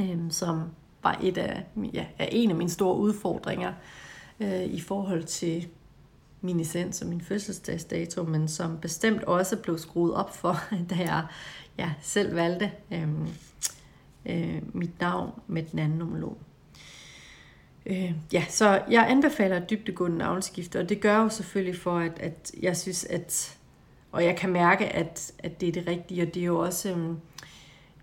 øhm, 0.02 0.32
som 0.32 0.64
var 1.04 1.20
et 1.24 1.38
af, 1.38 1.66
ja, 1.94 2.06
er 2.20 2.28
en 2.32 2.50
af 2.50 2.56
mine 2.56 2.70
store 2.70 2.98
udfordringer 2.98 3.74
øh, 4.40 4.64
i 4.64 4.80
forhold 4.80 5.24
til 5.24 5.68
min 6.42 6.60
essens 6.60 7.02
og 7.02 7.08
min 7.08 7.22
fødselsdagsdato, 7.22 8.24
men 8.24 8.48
som 8.48 8.78
bestemt 8.78 9.24
også 9.24 9.58
blev 9.58 9.78
skruet 9.78 10.14
op 10.14 10.36
for, 10.36 10.58
da 10.90 10.96
jeg 10.96 11.26
ja, 11.78 11.94
selv 12.02 12.36
valgte 12.36 12.72
øh, 12.92 13.08
øh, 14.26 14.62
mit 14.74 15.00
navn 15.00 15.32
med 15.48 15.64
den 15.64 15.80
anden 15.80 15.98
numerolog. 15.98 16.38
Øh, 17.86 18.14
ja, 18.34 18.46
så 18.50 18.82
jeg 18.90 19.10
anbefaler 19.10 19.60
dybdegående 19.60 20.18
navnskift, 20.18 20.76
og 20.76 20.90
det 20.90 21.02
gør 21.02 21.18
jo 21.18 21.30
selvfølgelig 21.30 21.80
for, 21.80 22.00
at, 22.00 22.20
at 22.20 22.52
jeg 22.62 22.78
synes, 22.78 23.06
at 23.06 23.58
og 24.16 24.24
jeg 24.24 24.36
kan 24.36 24.50
mærke, 24.50 24.86
at, 24.86 25.32
at 25.40 25.62
det 25.62 25.70
er 25.70 25.72
det 25.72 25.88
rigtige, 25.88 26.22
og 26.22 26.34
det 26.34 26.42
er 26.42 26.46
jo 26.46 26.60
også... 26.60 26.90
Øhm, 26.90 27.18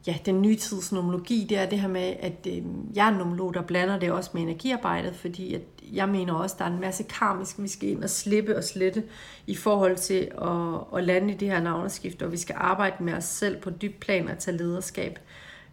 ja, 0.06 0.16
den 0.26 0.42
nye 0.42 0.56
tids 0.56 0.92
nomologi, 0.92 1.46
det 1.48 1.58
er 1.58 1.66
det 1.66 1.80
her 1.80 1.88
med, 1.88 2.14
at 2.20 2.46
øh, 2.46 2.62
jeg 2.94 3.06
er 3.06 3.10
en 3.10 3.18
nomolog, 3.18 3.54
der 3.54 3.62
blander 3.62 3.98
det 3.98 4.12
også 4.12 4.30
med 4.34 4.42
energiarbejdet, 4.42 5.16
fordi 5.16 5.54
at 5.54 5.62
jeg 5.92 6.08
mener 6.08 6.34
også, 6.34 6.54
at 6.54 6.58
der 6.58 6.64
er 6.64 6.70
en 6.70 6.80
masse 6.80 7.02
karmisk, 7.02 7.58
vi 7.58 7.68
skal 7.68 7.88
ind 7.88 8.04
og 8.04 8.10
slippe 8.10 8.56
og 8.56 8.64
slette 8.64 9.04
i 9.46 9.54
forhold 9.54 9.96
til 9.96 10.30
at, 10.42 10.98
at 10.98 11.04
lande 11.04 11.32
i 11.34 11.36
det 11.36 11.48
her 11.48 11.60
navneskift, 11.60 12.22
og 12.22 12.32
vi 12.32 12.36
skal 12.36 12.56
arbejde 12.58 13.04
med 13.04 13.14
os 13.14 13.24
selv 13.24 13.60
på 13.60 13.70
dyb 13.70 14.00
plan 14.00 14.28
og 14.28 14.38
tage 14.38 14.56
lederskab. 14.56 15.18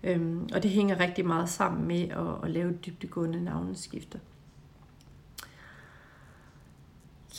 Øhm, 0.03 0.49
og 0.53 0.63
det 0.63 0.71
hænger 0.71 0.99
rigtig 0.99 1.25
meget 1.25 1.49
sammen 1.49 1.87
med 1.87 2.09
at, 2.09 2.43
at 2.43 2.51
lave 2.51 2.73
dybdegående 2.73 3.43
navneskifter. 3.43 4.19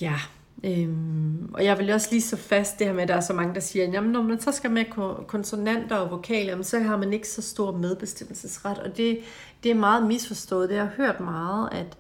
Ja, 0.01 0.15
Øhm, 0.65 1.51
og 1.55 1.65
jeg 1.65 1.79
vil 1.79 1.91
også 1.91 2.09
lige 2.11 2.23
så 2.23 2.37
fast 2.37 2.79
det 2.79 2.87
her 2.87 2.95
med, 2.95 3.03
at 3.03 3.09
der 3.09 3.15
er 3.15 3.21
så 3.21 3.33
mange, 3.33 3.55
der 3.55 3.61
siger, 3.61 3.99
at 3.99 4.05
når 4.05 4.23
man 4.23 4.41
så 4.41 4.53
skal 4.53 4.71
med 4.71 4.85
konsonanter 5.27 5.97
og 5.97 6.11
vokaler, 6.11 6.63
så 6.63 6.79
har 6.79 6.97
man 6.97 7.13
ikke 7.13 7.29
så 7.29 7.43
stor 7.43 7.73
medbestemmelsesret. 7.73 8.79
Og 8.79 8.97
det, 8.97 9.19
det 9.63 9.71
er 9.71 9.75
meget 9.75 10.07
misforstået. 10.07 10.69
Det 10.69 10.79
har 10.79 10.85
jeg 10.85 10.93
hørt 10.97 11.21
meget, 11.21 11.69
at, 11.73 11.99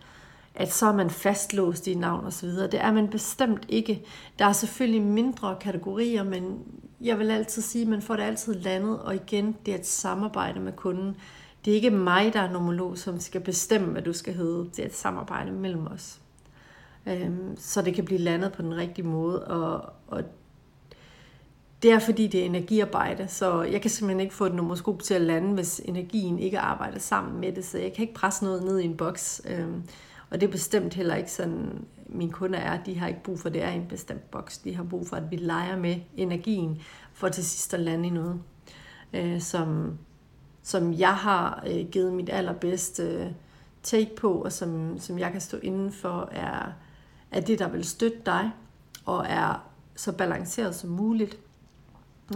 at 0.54 0.72
så 0.72 0.86
er 0.86 0.92
man 0.92 1.10
fastlåst 1.10 1.86
i 1.86 1.94
navn 1.94 2.24
og 2.24 2.32
så 2.32 2.46
videre. 2.46 2.70
Det 2.70 2.80
er 2.80 2.92
man 2.92 3.08
bestemt 3.08 3.66
ikke. 3.68 4.02
Der 4.38 4.44
er 4.44 4.52
selvfølgelig 4.52 5.02
mindre 5.02 5.56
kategorier, 5.60 6.22
men 6.24 6.58
jeg 7.00 7.18
vil 7.18 7.30
altid 7.30 7.62
sige, 7.62 7.82
at 7.82 7.88
man 7.88 8.02
får 8.02 8.16
det 8.16 8.22
altid 8.22 8.54
landet, 8.54 8.98
og 8.98 9.14
igen, 9.14 9.56
det 9.66 9.74
er 9.74 9.78
et 9.78 9.86
samarbejde 9.86 10.60
med 10.60 10.72
kunden. 10.72 11.16
Det 11.64 11.70
er 11.70 11.74
ikke 11.74 11.90
mig, 11.90 12.32
der 12.32 12.40
er 12.40 12.52
nomolog, 12.52 12.98
som 12.98 13.20
skal 13.20 13.40
bestemme, 13.40 13.88
hvad 13.88 14.02
du 14.02 14.12
skal 14.12 14.34
hedde. 14.34 14.70
Det 14.76 14.78
er 14.78 14.86
et 14.86 14.94
samarbejde 14.94 15.52
mellem 15.52 15.86
os 15.86 16.19
øhm, 17.06 17.56
så 17.56 17.82
det 17.82 17.94
kan 17.94 18.04
blive 18.04 18.20
landet 18.20 18.52
på 18.52 18.62
den 18.62 18.76
rigtige 18.76 19.06
måde. 19.06 19.44
Og, 19.46 19.92
og 20.06 20.22
det 21.82 21.92
er 21.92 21.98
fordi, 21.98 22.26
det 22.26 22.40
er 22.40 22.44
energiarbejde, 22.44 23.28
så 23.28 23.62
jeg 23.62 23.80
kan 23.80 23.90
simpelthen 23.90 24.20
ikke 24.20 24.34
få 24.34 24.46
et 24.46 24.54
nomoskop 24.54 25.02
til 25.02 25.14
at 25.14 25.20
lande, 25.20 25.54
hvis 25.54 25.80
energien 25.84 26.38
ikke 26.38 26.58
arbejder 26.58 26.98
sammen 26.98 27.40
med 27.40 27.52
det, 27.52 27.64
så 27.64 27.78
jeg 27.78 27.92
kan 27.92 28.02
ikke 28.02 28.14
presse 28.14 28.44
noget 28.44 28.64
ned 28.64 28.78
i 28.78 28.84
en 28.84 28.96
boks. 28.96 29.42
Øhm, 29.48 29.82
og 30.30 30.40
det 30.40 30.46
er 30.46 30.50
bestemt 30.50 30.94
heller 30.94 31.14
ikke 31.14 31.32
sådan, 31.32 31.84
mine 32.06 32.32
kunder 32.32 32.58
er, 32.58 32.82
de 32.82 32.98
har 32.98 33.08
ikke 33.08 33.22
brug 33.22 33.40
for, 33.40 33.48
det 33.48 33.62
er 33.62 33.70
en 33.70 33.86
bestemt 33.88 34.30
boks. 34.30 34.58
De 34.58 34.76
har 34.76 34.84
brug 34.84 35.08
for, 35.08 35.16
at 35.16 35.30
vi 35.30 35.36
leger 35.36 35.76
med 35.76 35.96
energien, 36.16 36.80
for 37.12 37.28
til 37.28 37.44
sidst 37.44 37.74
at 37.74 37.80
lande 37.80 38.06
i 38.06 38.10
noget, 38.10 38.40
øh, 39.12 39.40
som, 39.40 39.98
som 40.62 40.92
jeg 40.92 41.14
har 41.14 41.64
øh, 41.66 41.86
givet 41.90 42.12
mit 42.12 42.28
allerbedste 42.32 43.02
øh, 43.02 43.26
take 43.82 44.16
på, 44.16 44.32
og 44.32 44.52
som, 44.52 44.98
som 44.98 45.18
jeg 45.18 45.32
kan 45.32 45.40
stå 45.40 45.56
inden 45.62 45.92
for, 45.92 46.28
er 46.32 46.72
er 47.30 47.40
det, 47.40 47.58
der 47.58 47.68
vil 47.68 47.84
støtte 47.84 48.18
dig, 48.26 48.50
og 49.04 49.26
er 49.28 49.66
så 49.96 50.12
balanceret 50.12 50.74
som 50.74 50.90
muligt. 50.90 51.38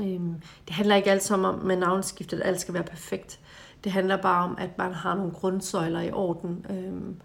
Øhm, 0.02 0.34
det 0.66 0.74
handler 0.74 0.96
ikke 0.96 1.10
altid 1.10 1.36
om, 1.36 1.64
med 1.64 1.76
navnskiftet, 1.76 2.40
at 2.40 2.46
alt 2.46 2.60
skal 2.60 2.74
være 2.74 2.82
perfekt. 2.82 3.40
Det 3.84 3.92
handler 3.92 4.16
bare 4.16 4.44
om, 4.44 4.56
at 4.58 4.78
man 4.78 4.92
har 4.92 5.14
nogle 5.14 5.32
grundsøjler 5.32 6.00
i 6.00 6.10
orden, 6.10 6.66
øhm, 6.70 7.16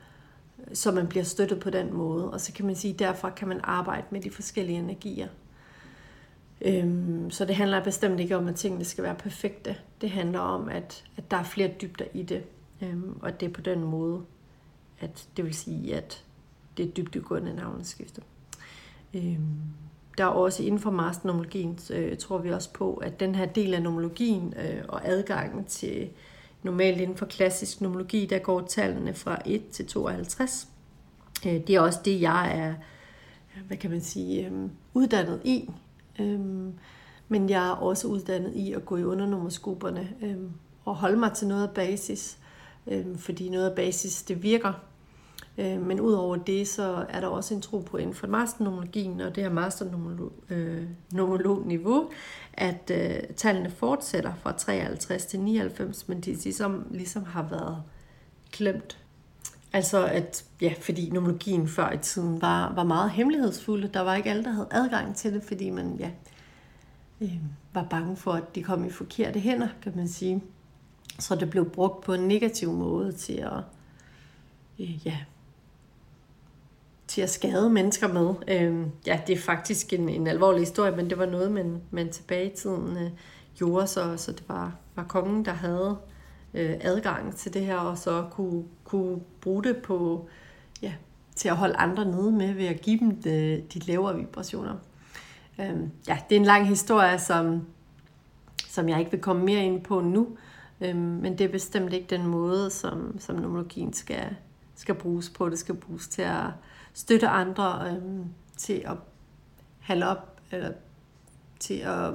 så 0.74 0.92
man 0.92 1.08
bliver 1.08 1.24
støttet 1.24 1.60
på 1.60 1.70
den 1.70 1.94
måde. 1.94 2.32
Og 2.32 2.42
så 2.42 2.54
kan 2.54 2.66
man 2.66 2.76
sige, 2.76 2.94
at 2.94 3.00
derfra 3.00 3.30
kan 3.30 3.48
man 3.48 3.60
arbejde 3.64 4.06
med 4.10 4.22
de 4.22 4.32
forskellige 4.32 4.80
energier. 4.80 5.28
Øhm, 6.62 7.32
så 7.32 7.46
det 7.46 7.56
handler 7.56 7.84
bestemt 7.84 8.20
ikke 8.20 8.38
om, 8.38 8.48
at 8.48 8.56
tingene 8.56 8.86
skal 8.86 9.04
være 9.04 9.16
perfekte. 9.16 9.76
Det 10.02 10.10
handler 10.10 10.40
om, 10.40 10.70
at, 10.70 11.04
at 11.18 11.32
der 11.32 11.38
er 11.38 11.44
flere 11.44 11.72
dybder 11.82 12.06
i 12.14 12.24
det. 12.24 12.44
Øhm, 12.82 13.20
og 13.22 13.40
det 13.40 13.50
er 13.50 13.54
på 13.54 13.62
den 13.62 13.84
måde, 13.84 14.22
at 15.00 15.28
det 15.38 15.46
vil 15.46 15.54
sige, 15.54 15.96
at 15.96 16.24
det 16.80 16.98
dybdegående 16.98 17.54
navneskifte. 17.54 18.22
Øhm, 19.14 19.60
der 20.18 20.26
er 20.26 20.30
også 20.30 20.64
inden 20.64 20.80
for 20.80 20.92
masternomologien, 20.92 21.80
øh, 21.94 22.18
tror 22.18 22.38
vi 22.38 22.52
også 22.52 22.74
på, 22.74 22.94
at 22.94 23.20
den 23.20 23.36
her 23.36 23.46
del 23.46 23.74
af 23.74 23.82
nomologien 23.82 24.54
øh, 24.58 24.84
og 24.88 25.08
adgangen 25.08 25.66
til 25.66 26.10
normalt 26.64 27.02
inden 27.02 27.18
for 27.18 27.26
klassisk 27.26 27.82
nomologi, 27.82 28.26
der 28.26 28.40
går 28.40 28.62
tallene 28.62 29.14
fra 29.14 29.42
1 29.46 29.70
til 29.70 29.88
52. 29.88 30.68
Øh, 31.46 31.54
det 31.54 31.70
er 31.70 31.80
også 31.80 32.00
det, 32.06 32.22
jeg 32.22 32.58
er, 32.60 32.74
hvad 33.68 33.78
kan 33.78 33.92
man 33.92 34.02
sige, 34.02 34.48
øh, 34.48 34.70
uddannet 34.94 35.42
i. 35.44 35.70
Øh, 36.20 36.40
men 37.28 37.50
jeg 37.50 37.68
er 37.68 37.72
også 37.72 38.08
uddannet 38.08 38.56
i 38.56 38.74
at 38.74 38.86
gå 38.86 38.98
i 38.98 39.04
undernummerskoperne 39.04 40.10
øh, 40.22 40.38
og 40.86 40.96
holde 40.96 41.18
mig 41.18 41.34
til 41.34 41.48
noget 41.48 41.68
af 41.68 41.74
basis, 41.74 42.38
øh, 42.88 43.18
fordi 43.18 43.50
noget 43.50 43.70
af 43.70 43.76
basis, 43.76 44.24
det 44.24 44.44
virker 44.44 44.74
Øh, 45.60 45.82
men 45.82 46.00
udover 46.00 46.36
det, 46.36 46.68
så 46.68 47.06
er 47.10 47.20
der 47.20 47.28
også 47.28 47.54
en 47.54 47.62
tro 47.62 47.80
på 47.80 47.98
inden 47.98 48.16
for 48.16 48.28
masternomologien 48.28 49.22
og 49.22 49.36
det 49.36 49.44
her 49.44 49.52
masternomolog-niveau, 49.52 52.04
øh, 52.04 52.10
at 52.54 52.92
øh, 52.92 53.20
tallene 53.36 53.70
fortsætter 53.70 54.34
fra 54.42 54.52
53 54.52 55.26
til 55.26 55.40
99, 55.40 56.08
men 56.08 56.22
de 56.22 56.34
ligesom, 56.34 56.88
ligesom 56.92 57.24
har 57.24 57.48
været 57.50 57.84
klemt. 58.52 58.98
Altså 59.74 60.06
at, 60.06 60.46
ja, 60.62 60.74
fordi 60.82 61.10
nomologien 61.10 61.68
før 61.68 61.92
i 61.92 61.98
tiden 61.98 62.42
var, 62.42 62.74
var 62.76 62.84
meget 62.84 63.12
hemmelighedsfuld. 63.12 63.90
Der 63.90 64.02
var 64.02 64.16
ikke 64.16 64.30
alle, 64.30 64.44
der 64.44 64.52
havde 64.52 64.68
adgang 64.72 65.16
til 65.16 65.34
det, 65.34 65.44
fordi 65.44 65.70
man 65.70 65.96
ja, 66.00 66.10
øh, 67.22 67.38
var 67.74 67.88
bange 67.90 68.16
for, 68.16 68.32
at 68.32 68.56
de 68.56 68.64
kom 68.64 68.86
i 68.86 68.90
forkerte 68.90 69.40
hænder, 69.40 69.68
kan 69.82 69.94
man 69.96 70.08
sige. 70.08 70.44
Så 71.20 71.36
det 71.36 71.50
blev 71.50 71.70
brugt 71.70 72.04
på 72.04 72.14
en 72.14 72.28
negativ 72.28 72.72
måde 72.72 73.12
til 73.12 73.34
at, 73.34 73.60
øh, 74.80 75.08
ja, 75.08 75.18
til 77.10 77.22
at 77.22 77.30
skade 77.30 77.70
mennesker 77.70 78.08
med. 78.08 78.34
Øh, 78.48 78.88
ja, 79.08 79.20
det 79.28 79.38
er 79.38 79.40
faktisk 79.40 79.94
en, 79.94 80.10
en 80.10 80.28
alvorlig 80.28 80.60
historie, 80.60 80.96
men 80.96 81.10
det 81.10 81.18
var 81.18 81.26
noget, 81.26 81.52
man, 81.52 81.82
man 81.92 82.12
tilbage 82.12 82.52
i 82.52 82.56
tiden 82.56 82.98
øh, 82.98 83.12
gjorde, 83.56 83.88
så, 83.88 84.18
så 84.18 84.32
det 84.32 84.44
var, 84.48 84.76
var 84.96 85.04
kongen, 85.04 85.46
der 85.46 85.52
havde 85.52 85.98
øh, 86.54 86.76
adgang 86.82 87.36
til 87.36 87.54
det 87.54 87.62
her, 87.62 87.78
og 87.78 87.98
så 87.98 88.28
kunne, 88.32 88.64
kunne 88.84 89.20
bruge 89.42 89.64
det 89.64 89.78
på, 89.78 90.28
ja, 90.82 90.94
til 91.36 91.50
at 91.50 91.56
holde 91.56 91.76
andre 91.76 92.06
nede 92.06 92.32
med 92.32 92.54
ved 92.54 92.66
at 92.66 92.82
give 92.82 93.00
dem 93.00 93.22
de, 93.22 93.64
de 93.74 93.80
lavere 93.80 94.16
vibrationer. 94.16 94.76
Øh, 95.60 95.78
ja, 96.08 96.18
det 96.30 96.36
er 96.36 96.40
en 96.40 96.46
lang 96.46 96.68
historie, 96.68 97.20
som, 97.20 97.68
som 98.68 98.90
jeg 98.90 99.00
ikke 99.00 99.12
vil 99.12 99.22
komme 99.22 99.46
mere 99.46 99.64
ind 99.64 99.84
på 99.84 100.02
nu, 100.02 100.28
øh, 100.82 100.96
men 100.96 101.38
det 101.38 101.42
er 101.42 101.52
bestemt 101.52 101.94
ikke 101.94 102.08
den 102.10 102.28
måde, 102.28 102.70
som, 102.70 103.20
som 103.20 103.36
numerologien 103.36 103.94
skal, 103.94 104.36
skal 104.76 104.96
bruges 104.96 105.30
på. 105.30 105.50
Det 105.50 105.60
skal 105.60 105.76
bruges 105.76 106.08
til 106.08 106.22
at 106.22 106.46
støtte 106.94 107.28
andre 107.28 107.92
øh, 107.92 108.26
til 108.58 108.84
at 108.86 108.98
halde 109.80 110.06
op, 110.06 110.42
eller 110.52 110.72
til 111.60 111.78
at 111.78 112.14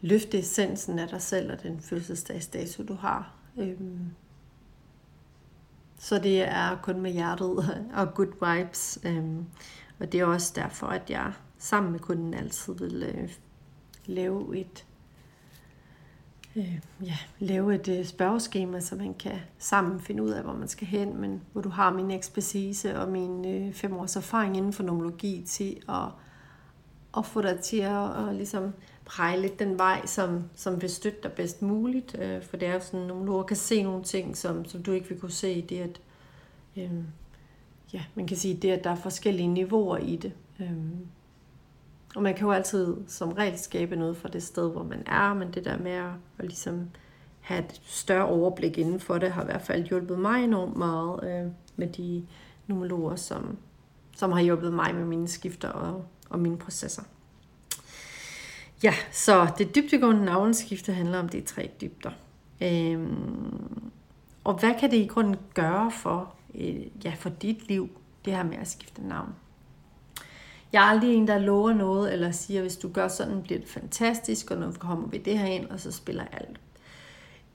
løfte 0.00 0.38
essensen 0.38 0.98
af 0.98 1.08
dig 1.08 1.22
selv 1.22 1.52
og 1.52 1.62
den 1.62 1.80
fødselsdagsdato, 1.80 2.82
du 2.82 2.94
har. 2.94 3.34
Øhm, 3.58 4.10
så 5.98 6.18
det 6.18 6.42
er 6.42 6.78
kun 6.82 7.00
med 7.00 7.10
hjertet 7.10 7.48
og 7.98 8.14
good 8.14 8.56
vibes. 8.56 8.98
Øhm, 9.04 9.44
og 9.98 10.12
det 10.12 10.20
er 10.20 10.24
også 10.24 10.52
derfor, 10.56 10.86
at 10.86 11.10
jeg 11.10 11.32
sammen 11.58 11.92
med 11.92 12.00
kunden 12.00 12.34
altid 12.34 12.74
vil 12.74 13.02
øh, 13.02 13.30
lave 14.06 14.58
et 14.58 14.84
øh, 16.58 16.78
ja, 17.06 17.16
lave 17.38 17.74
et 17.74 17.88
øh, 17.88 18.04
spørgeskema, 18.04 18.80
så 18.80 18.96
man 18.96 19.14
kan 19.14 19.38
sammen 19.58 20.00
finde 20.00 20.22
ud 20.22 20.30
af, 20.30 20.42
hvor 20.42 20.52
man 20.52 20.68
skal 20.68 20.86
hen, 20.86 21.20
men 21.20 21.42
hvor 21.52 21.60
du 21.60 21.68
har 21.68 21.92
min 21.92 22.10
ekspertise 22.10 22.98
og 22.98 23.08
min 23.08 23.44
øh, 23.44 23.72
fem 23.72 23.96
års 23.96 24.16
erfaring 24.16 24.56
inden 24.56 24.72
for 24.72 24.82
nomologi 24.82 25.44
til 25.46 25.76
at, 25.88 26.08
at 27.16 27.26
få 27.26 27.42
dig 27.42 27.60
til 27.60 27.80
at, 27.80 27.96
og 27.96 28.34
ligesom 28.34 28.72
pege 29.06 29.40
lidt 29.40 29.58
den 29.58 29.78
vej, 29.78 30.06
som, 30.06 30.44
som 30.54 30.82
vil 30.82 30.90
støtte 30.90 31.18
dig 31.22 31.32
bedst 31.32 31.62
muligt. 31.62 32.16
Øh, 32.18 32.42
for 32.42 32.56
det 32.56 32.68
er 32.68 32.74
jo 32.74 32.80
sådan, 32.80 33.00
at 33.00 33.16
nogle 33.16 33.44
kan 33.44 33.56
se 33.56 33.82
nogle 33.82 34.04
ting, 34.04 34.36
som, 34.36 34.64
som 34.64 34.82
du 34.82 34.92
ikke 34.92 35.08
vil 35.08 35.20
kunne 35.20 35.30
se. 35.30 35.62
Det 35.62 35.80
at, 35.80 36.00
øh, 36.76 36.90
ja, 37.92 38.04
man 38.14 38.26
kan 38.26 38.36
sige, 38.36 38.54
det 38.54 38.70
at 38.70 38.84
der 38.84 38.90
er 38.90 38.96
forskellige 38.96 39.48
niveauer 39.48 39.96
i 39.96 40.16
det. 40.16 40.32
Øh, 40.60 40.72
og 42.14 42.22
man 42.22 42.34
kan 42.34 42.46
jo 42.46 42.52
altid 42.52 42.96
som 43.06 43.32
regel 43.32 43.58
skabe 43.58 43.96
noget 43.96 44.16
fra 44.16 44.28
det 44.28 44.42
sted, 44.42 44.70
hvor 44.70 44.82
man 44.82 45.02
er, 45.06 45.34
men 45.34 45.52
det 45.52 45.64
der 45.64 45.78
med 45.78 45.92
at, 45.92 46.10
at 46.38 46.44
ligesom 46.44 46.90
have 47.40 47.64
et 47.64 47.80
større 47.84 48.26
overblik 48.26 48.78
inden 48.78 49.00
for 49.00 49.18
det, 49.18 49.32
har 49.32 49.42
i 49.42 49.44
hvert 49.44 49.62
fald 49.62 49.84
hjulpet 49.84 50.18
mig 50.18 50.44
enormt 50.44 50.76
meget 50.76 51.20
øh, 51.22 51.52
med 51.76 51.88
de 51.88 52.26
numerologer, 52.66 53.16
som, 53.16 53.56
som 54.16 54.32
har 54.32 54.40
hjulpet 54.40 54.72
mig 54.72 54.94
med 54.94 55.04
mine 55.04 55.28
skifter 55.28 55.68
og, 55.68 56.04
og 56.30 56.38
mine 56.38 56.58
processer. 56.58 57.02
Ja, 58.82 58.94
så 59.12 59.48
det 59.58 59.74
dybdegående 59.74 60.24
navneskifte 60.24 60.92
handler 60.92 61.18
om 61.18 61.28
de 61.28 61.40
tre 61.40 61.70
dybder. 61.80 62.10
Øhm, 62.62 63.90
og 64.44 64.54
hvad 64.54 64.74
kan 64.80 64.90
det 64.90 64.96
i 64.96 65.06
grunden 65.06 65.36
gøre 65.54 65.90
for, 65.90 66.34
øh, 66.54 67.04
ja, 67.04 67.14
for 67.18 67.28
dit 67.28 67.68
liv, 67.68 67.88
det 68.24 68.32
her 68.32 68.42
med 68.42 68.56
at 68.56 68.68
skifte 68.68 69.08
navn? 69.08 69.34
Jeg 70.72 70.82
er 70.82 70.86
aldrig 70.86 71.14
en, 71.14 71.28
der 71.28 71.38
lover 71.38 71.72
noget, 71.72 72.12
eller 72.12 72.30
siger, 72.30 72.60
hvis 72.60 72.76
du 72.76 72.88
gør 72.88 73.08
sådan, 73.08 73.42
bliver 73.42 73.60
det 73.60 73.68
fantastisk, 73.68 74.50
og 74.50 74.58
nu 74.58 74.72
kommer 74.78 75.08
vi 75.08 75.18
det 75.18 75.38
her 75.38 75.46
ind, 75.46 75.66
og 75.66 75.80
så 75.80 75.92
spiller 75.92 76.24
alt. 76.32 76.60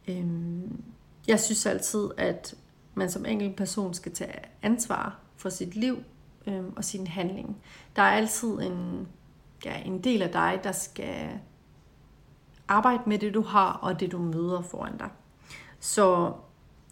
Øhm, 0.08 0.84
jeg 1.28 1.40
synes 1.40 1.66
altid, 1.66 2.10
at 2.18 2.56
man 2.96 3.12
som 3.12 3.26
enkelt 3.26 3.56
person 3.56 3.94
skal 3.94 4.12
tage 4.12 4.40
ansvar 4.62 5.20
for 5.38 5.50
sit 5.50 5.76
liv 5.76 5.98
øhm, 6.48 6.74
og 6.76 6.84
sin 6.84 7.08
handling. 7.08 7.58
Der 7.96 8.02
er 8.02 8.12
altid 8.12 8.50
en 8.50 9.08
ja, 9.66 9.82
en 9.86 10.04
del 10.04 10.22
af 10.22 10.30
dig, 10.30 10.60
der 10.64 10.72
skal 10.72 11.30
arbejde 12.68 13.04
med 13.06 13.20
det, 13.20 13.34
du 13.34 13.42
har, 13.42 13.74
og 13.74 14.00
det, 14.00 14.12
du 14.12 14.18
møder 14.18 14.62
foran 14.62 14.98
dig. 14.98 15.10
Så 15.80 16.34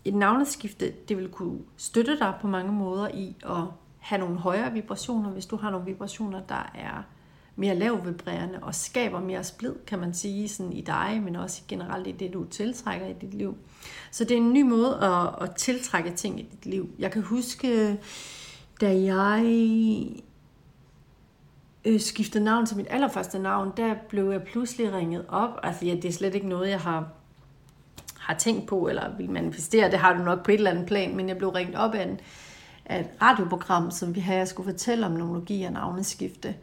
et 0.06 0.14
navneskifte, 0.14 0.92
det 0.92 1.18
vil 1.18 1.30
kunne 1.30 1.60
støtte 1.78 2.20
dig 2.20 2.34
på 2.42 2.48
mange 2.48 2.72
måder 2.72 3.08
i 3.08 3.36
at 3.44 3.64
have 4.02 4.20
nogle 4.20 4.38
højere 4.38 4.74
vibrationer, 4.74 5.30
hvis 5.30 5.46
du 5.46 5.56
har 5.56 5.70
nogle 5.70 5.86
vibrationer, 5.86 6.40
der 6.40 6.72
er 6.76 7.04
mere 7.56 7.76
lavvibrerende 7.76 8.60
og 8.62 8.76
skaber 8.76 9.20
mere 9.20 9.44
splid, 9.44 9.74
kan 9.88 10.00
man 10.00 10.14
sige, 10.14 10.50
sådan 10.50 10.74
i 10.74 10.82
dig, 10.82 11.22
men 11.24 11.36
også 11.36 11.62
generelt 11.68 12.08
i 12.08 12.12
det, 12.12 12.34
du 12.34 12.46
tiltrækker 12.46 13.08
i 13.08 13.14
dit 13.22 13.34
liv. 13.34 13.58
Så 14.12 14.24
det 14.24 14.32
er 14.32 14.38
en 14.38 14.54
ny 14.54 14.62
måde 14.62 15.00
at, 15.04 15.50
at 15.50 15.56
tiltrække 15.56 16.12
ting 16.12 16.40
i 16.40 16.44
dit 16.52 16.66
liv. 16.66 16.90
Jeg 17.00 17.12
kan 17.12 17.22
huske, 17.22 17.98
da 18.82 19.02
jeg 19.02 19.46
øh, 21.86 22.00
skiftede 22.00 22.44
navn 22.44 22.66
til 22.66 22.78
mit 22.78 22.88
allerførste 22.90 23.40
navn, 23.40 23.72
der 23.78 23.96
blev 24.10 24.32
jeg 24.32 24.44
pludselig 24.44 24.94
ringet 24.94 25.26
op. 25.30 25.60
Altså 25.64 25.86
ja, 25.86 25.96
det 25.96 26.06
er 26.06 26.12
slet 26.12 26.36
ikke 26.36 26.48
noget, 26.48 26.70
jeg 26.70 26.80
har, 26.80 27.08
har 28.20 28.34
tænkt 28.34 28.68
på 28.68 28.88
eller 28.88 29.18
vil 29.18 29.30
manifestere. 29.30 29.92
Det 29.92 30.00
har 30.00 30.14
du 30.14 30.24
nok 30.24 30.46
på 30.46 30.52
et 30.52 30.56
eller 30.56 30.72
andet 30.72 30.86
plan, 30.86 31.16
men 31.16 31.30
jeg 31.30 31.38
blev 31.38 31.50
ringet 31.50 31.76
op 31.76 31.94
af, 31.94 32.04
en, 32.04 32.20
af 32.92 33.00
et 33.00 33.22
radioprogram, 33.22 33.92
som 33.92 34.16
vi 34.16 34.20
havde, 34.20 34.40
jeg 34.40 34.48
skulle 34.48 34.72
fortælle 34.72 35.06
om 35.06 35.12
nomologi 35.12 35.64
og 35.64 35.72
navneskifte. 35.72 36.56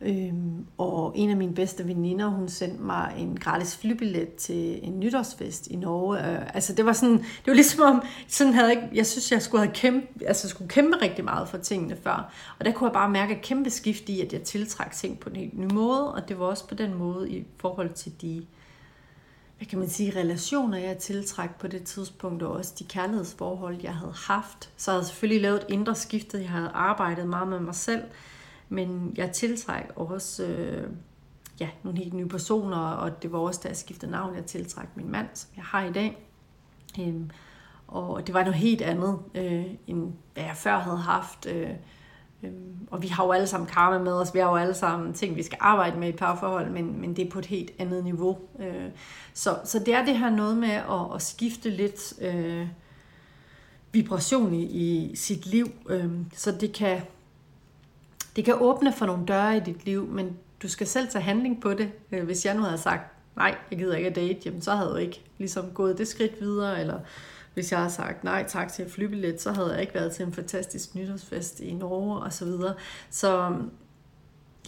Øhm, 0.00 0.66
og 0.78 1.12
en 1.16 1.30
af 1.30 1.36
mine 1.36 1.54
bedste 1.54 1.88
veninder, 1.88 2.26
hun 2.26 2.48
sendte 2.48 2.82
mig 2.82 3.14
en 3.18 3.36
gratis 3.36 3.76
flybillet 3.76 4.34
til 4.34 4.78
en 4.82 5.00
nytårsfest 5.00 5.66
i 5.66 5.76
Norge. 5.76 6.18
Øh, 6.18 6.54
altså 6.54 6.72
det 6.72 6.86
var 6.86 6.92
sådan, 6.92 7.18
det 7.18 7.46
var 7.46 7.54
ligesom 7.54 7.94
om, 7.94 8.02
sådan 8.28 8.52
havde 8.52 8.68
jeg, 8.68 8.88
jeg 8.94 9.06
synes, 9.06 9.32
jeg 9.32 9.42
skulle 9.42 9.64
have 9.64 9.74
kæmpe, 9.74 10.06
altså 10.26 10.48
skulle 10.48 10.68
kæmpe 10.68 10.96
rigtig 11.02 11.24
meget 11.24 11.48
for 11.48 11.58
tingene 11.58 11.96
før. 12.02 12.32
Og 12.58 12.64
der 12.64 12.72
kunne 12.72 12.86
jeg 12.86 12.94
bare 12.94 13.10
mærke 13.10 13.34
et 13.34 13.42
kæmpe 13.42 13.70
skift 13.70 14.08
i, 14.08 14.20
at 14.20 14.32
jeg 14.32 14.42
tiltrak 14.42 14.92
ting 14.92 15.20
på 15.20 15.30
en 15.30 15.36
helt 15.36 15.58
ny 15.58 15.72
måde, 15.72 16.14
og 16.14 16.28
det 16.28 16.38
var 16.38 16.46
også 16.46 16.68
på 16.68 16.74
den 16.74 16.94
måde 16.94 17.30
i 17.30 17.44
forhold 17.56 17.92
til 17.92 18.12
de, 18.20 18.46
hvad 19.56 19.66
kan 19.66 19.78
man 19.78 19.88
sige, 19.88 20.20
relationer, 20.20 20.78
jeg 20.78 20.98
tiltræk 20.98 21.50
på 21.54 21.68
det 21.68 21.82
tidspunkt, 21.82 22.42
og 22.42 22.52
også 22.52 22.74
de 22.78 22.84
kærlighedsforhold, 22.84 23.76
jeg 23.82 23.94
havde 23.94 24.14
haft. 24.16 24.70
Så 24.76 24.90
jeg 24.90 24.96
havde 24.96 25.06
selvfølgelig 25.06 25.42
lavet 25.42 25.56
et 25.56 25.66
indre 25.68 25.94
skiftet, 25.94 26.40
jeg 26.40 26.50
havde 26.50 26.68
arbejdet 26.68 27.28
meget 27.28 27.48
med 27.48 27.60
mig 27.60 27.74
selv, 27.74 28.02
men 28.68 29.14
jeg 29.16 29.32
tiltræk 29.32 29.84
også 29.96 30.44
øh, 30.44 30.90
ja, 31.60 31.68
nogle 31.82 31.98
helt 31.98 32.14
nye 32.14 32.28
personer, 32.28 32.76
og 32.76 33.22
det 33.22 33.32
var 33.32 33.38
også, 33.38 33.60
da 33.62 33.68
jeg 33.68 33.76
skiftede 33.76 34.10
navn, 34.10 34.34
jeg 34.36 34.44
tiltræk 34.44 34.96
min 34.96 35.10
mand, 35.10 35.28
som 35.34 35.50
jeg 35.56 35.64
har 35.64 35.84
i 35.84 35.92
dag. 35.92 36.28
Øhm, 37.00 37.30
og 37.86 38.26
det 38.26 38.34
var 38.34 38.40
noget 38.40 38.54
helt 38.54 38.82
andet, 38.82 39.18
øh, 39.34 39.64
end 39.86 40.12
hvad 40.34 40.44
jeg 40.44 40.56
før 40.56 40.78
havde 40.78 40.98
haft. 40.98 41.46
Øh, 41.46 41.70
øh, 42.42 42.50
og 42.90 43.02
vi 43.02 43.08
har 43.08 43.24
jo 43.24 43.32
alle 43.32 43.46
sammen 43.46 43.68
karma 43.68 43.98
med 43.98 44.12
os, 44.12 44.34
vi 44.34 44.38
har 44.38 44.50
jo 44.50 44.56
alle 44.56 44.74
sammen 44.74 45.12
ting, 45.12 45.36
vi 45.36 45.42
skal 45.42 45.58
arbejde 45.60 45.98
med 45.98 46.08
i 46.08 46.12
parforhold, 46.12 46.70
men, 46.70 47.00
men 47.00 47.16
det 47.16 47.26
er 47.26 47.30
på 47.30 47.38
et 47.38 47.46
helt 47.46 47.70
andet 47.78 48.04
niveau. 48.04 48.38
Øh, 48.58 48.90
så, 49.34 49.58
så 49.64 49.78
det 49.78 49.94
er 49.94 50.04
det 50.04 50.18
her 50.18 50.30
noget 50.30 50.56
med 50.56 50.70
at, 50.70 51.14
at 51.14 51.22
skifte 51.22 51.70
lidt 51.70 52.14
øh, 52.20 52.68
vibration 53.92 54.54
i, 54.54 54.62
i 54.62 55.16
sit 55.16 55.46
liv, 55.46 55.66
øh, 55.88 56.10
så 56.32 56.52
det 56.52 56.72
kan 56.72 57.00
det 58.36 58.44
kan 58.44 58.54
åbne 58.60 58.92
for 58.92 59.06
nogle 59.06 59.26
døre 59.26 59.56
i 59.56 59.60
dit 59.60 59.84
liv, 59.84 60.06
men 60.06 60.36
du 60.62 60.68
skal 60.68 60.86
selv 60.86 61.08
tage 61.08 61.22
handling 61.22 61.60
på 61.60 61.74
det. 61.74 61.90
Øh, 62.12 62.24
hvis 62.24 62.46
jeg 62.46 62.54
nu 62.54 62.62
havde 62.62 62.78
sagt, 62.78 63.02
nej, 63.36 63.56
jeg 63.70 63.78
gider 63.78 63.96
ikke 63.96 64.08
at 64.08 64.16
date, 64.16 64.38
jamen 64.44 64.62
så 64.62 64.74
havde 64.74 64.94
jeg 64.94 65.02
ikke 65.02 65.24
ligesom 65.38 65.70
gået 65.74 65.98
det 65.98 66.08
skridt 66.08 66.40
videre, 66.40 66.80
eller 66.80 67.00
hvis 67.56 67.72
jeg 67.72 67.78
havde 67.78 67.92
sagt 67.92 68.24
nej 68.24 68.44
tak 68.48 68.72
til 68.72 68.90
flybillet, 68.90 69.40
så 69.40 69.52
havde 69.52 69.72
jeg 69.72 69.80
ikke 69.80 69.94
været 69.94 70.12
til 70.12 70.26
en 70.26 70.32
fantastisk 70.32 70.94
nytårsfest 70.94 71.60
i 71.60 71.74
Norge 71.74 72.20
og 72.20 72.32
så 72.32 72.44
videre. 72.44 72.74
Så 73.10 73.56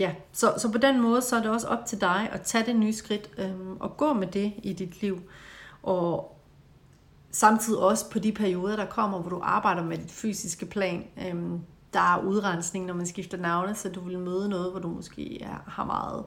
ja, 0.01 0.15
så, 0.33 0.55
så 0.59 0.73
på 0.73 0.79
den 0.79 1.01
måde, 1.01 1.23
så 1.23 1.37
er 1.37 1.43
det 1.43 1.51
også 1.51 1.67
op 1.67 1.87
til 1.87 2.01
dig 2.01 2.29
at 2.33 2.41
tage 2.41 2.67
det 2.67 2.77
nye 2.77 2.93
skridt 2.93 3.31
øhm, 3.39 3.77
og 3.81 3.97
gå 3.97 4.13
med 4.13 4.27
det 4.27 4.53
i 4.63 4.73
dit 4.73 5.03
liv. 5.03 5.21
Og 5.83 6.39
samtidig 7.31 7.81
også 7.81 8.11
på 8.11 8.19
de 8.19 8.33
perioder, 8.33 8.77
der 8.77 8.87
kommer, 8.87 9.19
hvor 9.19 9.31
du 9.31 9.41
arbejder 9.43 9.85
med 9.85 9.99
dit 9.99 10.11
fysiske 10.11 10.67
plan. 10.67 11.05
Øhm, 11.27 11.61
der 11.93 12.01
er 12.01 12.23
udrensning, 12.23 12.87
når 12.87 12.95
man 12.95 13.07
skifter 13.07 13.39
navne, 13.39 13.75
så 13.75 13.89
du 13.89 14.01
vil 14.01 14.19
møde 14.19 14.49
noget, 14.49 14.71
hvor 14.71 14.81
du 14.81 14.89
måske 14.89 15.43
er, 15.43 15.63
har 15.67 15.85
meget 15.85 16.25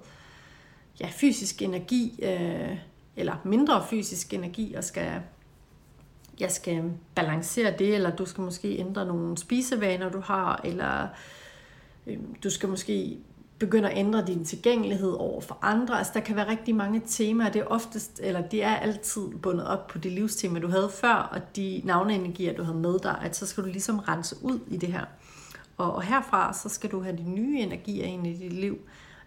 ja, 1.00 1.10
fysisk 1.12 1.62
energi, 1.62 2.20
øh, 2.24 2.78
eller 3.16 3.36
mindre 3.44 3.86
fysisk 3.90 4.34
energi, 4.34 4.74
og 4.74 4.84
skal 4.84 5.22
jeg 6.40 6.52
skal 6.52 6.84
balancere 7.16 7.74
det, 7.80 7.96
eller 7.96 8.16
du 8.16 8.26
skal 8.26 8.44
måske 8.44 8.80
ændre 8.80 9.06
nogle 9.06 9.38
spisevaner, 9.38 10.10
du 10.10 10.20
har, 10.20 10.62
eller 10.64 11.08
øh, 12.08 12.18
du 12.44 12.50
skal 12.50 12.70
måske 12.70 13.18
begynde 13.60 13.90
at 13.90 13.98
ændre 13.98 14.26
din 14.28 14.46
tilgængelighed 14.46 15.12
over 15.12 15.42
for 15.42 15.58
andre. 15.62 15.98
Altså, 15.98 16.14
der 16.16 16.20
kan 16.20 16.36
være 16.36 16.50
rigtig 16.50 16.76
mange 16.76 17.02
temaer. 17.08 17.50
Det 17.50 17.62
er 17.62 17.66
oftest, 17.66 18.20
eller 18.24 18.42
det 18.42 18.64
er 18.64 18.76
altid 18.76 19.22
bundet 19.42 19.68
op 19.68 19.88
på 19.88 19.98
det 19.98 20.12
livstema, 20.12 20.60
du 20.60 20.68
havde 20.68 20.90
før, 20.90 21.14
og 21.14 21.56
de 21.56 21.82
navneenergier, 21.86 22.54
du 22.54 22.64
havde 22.64 22.78
med 22.78 23.00
dig, 23.00 23.20
at 23.24 23.36
så 23.36 23.46
skal 23.46 23.64
du 23.64 23.70
ligesom 23.70 24.00
rense 24.00 24.36
ud 24.42 24.60
i 24.68 24.78
det 24.78 24.94
her. 24.94 25.06
Og, 25.78 25.94
og 25.94 26.02
herfra, 26.02 26.54
så 26.54 26.70
skal 26.70 26.92
du 26.92 27.02
have 27.02 27.18
de 27.18 27.30
nye 27.30 27.60
energier 27.60 28.06
ind 28.06 28.28
i 28.28 28.34
dit 28.34 28.54
liv, 28.54 28.74
øh, 28.74 28.80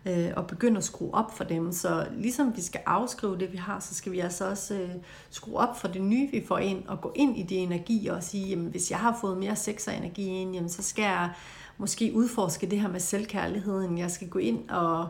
øh, 0.06 0.30
og 0.36 0.46
begynde 0.46 0.78
at 0.78 0.84
skrue 0.84 1.14
op 1.14 1.36
for 1.36 1.44
dem. 1.44 1.72
Så 1.72 2.06
ligesom 2.16 2.56
vi 2.56 2.62
skal 2.62 2.80
afskrive 2.86 3.38
det, 3.38 3.52
vi 3.52 3.56
har, 3.56 3.80
så 3.80 3.94
skal 3.94 4.12
vi 4.12 4.20
altså 4.20 4.50
også 4.50 4.74
øh, 4.74 4.90
skrue 5.30 5.56
op 5.58 5.80
for 5.80 5.88
det 5.88 6.02
nye, 6.02 6.30
vi 6.30 6.44
får 6.48 6.58
ind, 6.58 6.86
og 6.86 7.00
gå 7.00 7.12
ind 7.14 7.38
i 7.38 7.42
de 7.42 7.54
energier 7.54 8.14
og 8.14 8.22
sige, 8.22 8.48
jamen, 8.48 8.66
hvis 8.66 8.90
jeg 8.90 8.98
har 8.98 9.18
fået 9.20 9.38
mere 9.38 9.56
sex 9.56 9.88
og 9.88 9.94
energi 9.94 10.26
ind, 10.26 10.54
jamen, 10.54 10.70
så 10.70 10.82
skal 10.82 11.02
jeg 11.02 11.30
måske 11.78 12.12
udforske 12.14 12.66
det 12.66 12.80
her 12.80 12.88
med 12.88 13.00
selvkærligheden. 13.00 13.98
Jeg 13.98 14.10
skal 14.10 14.28
gå 14.28 14.38
ind 14.38 14.70
og 14.70 15.08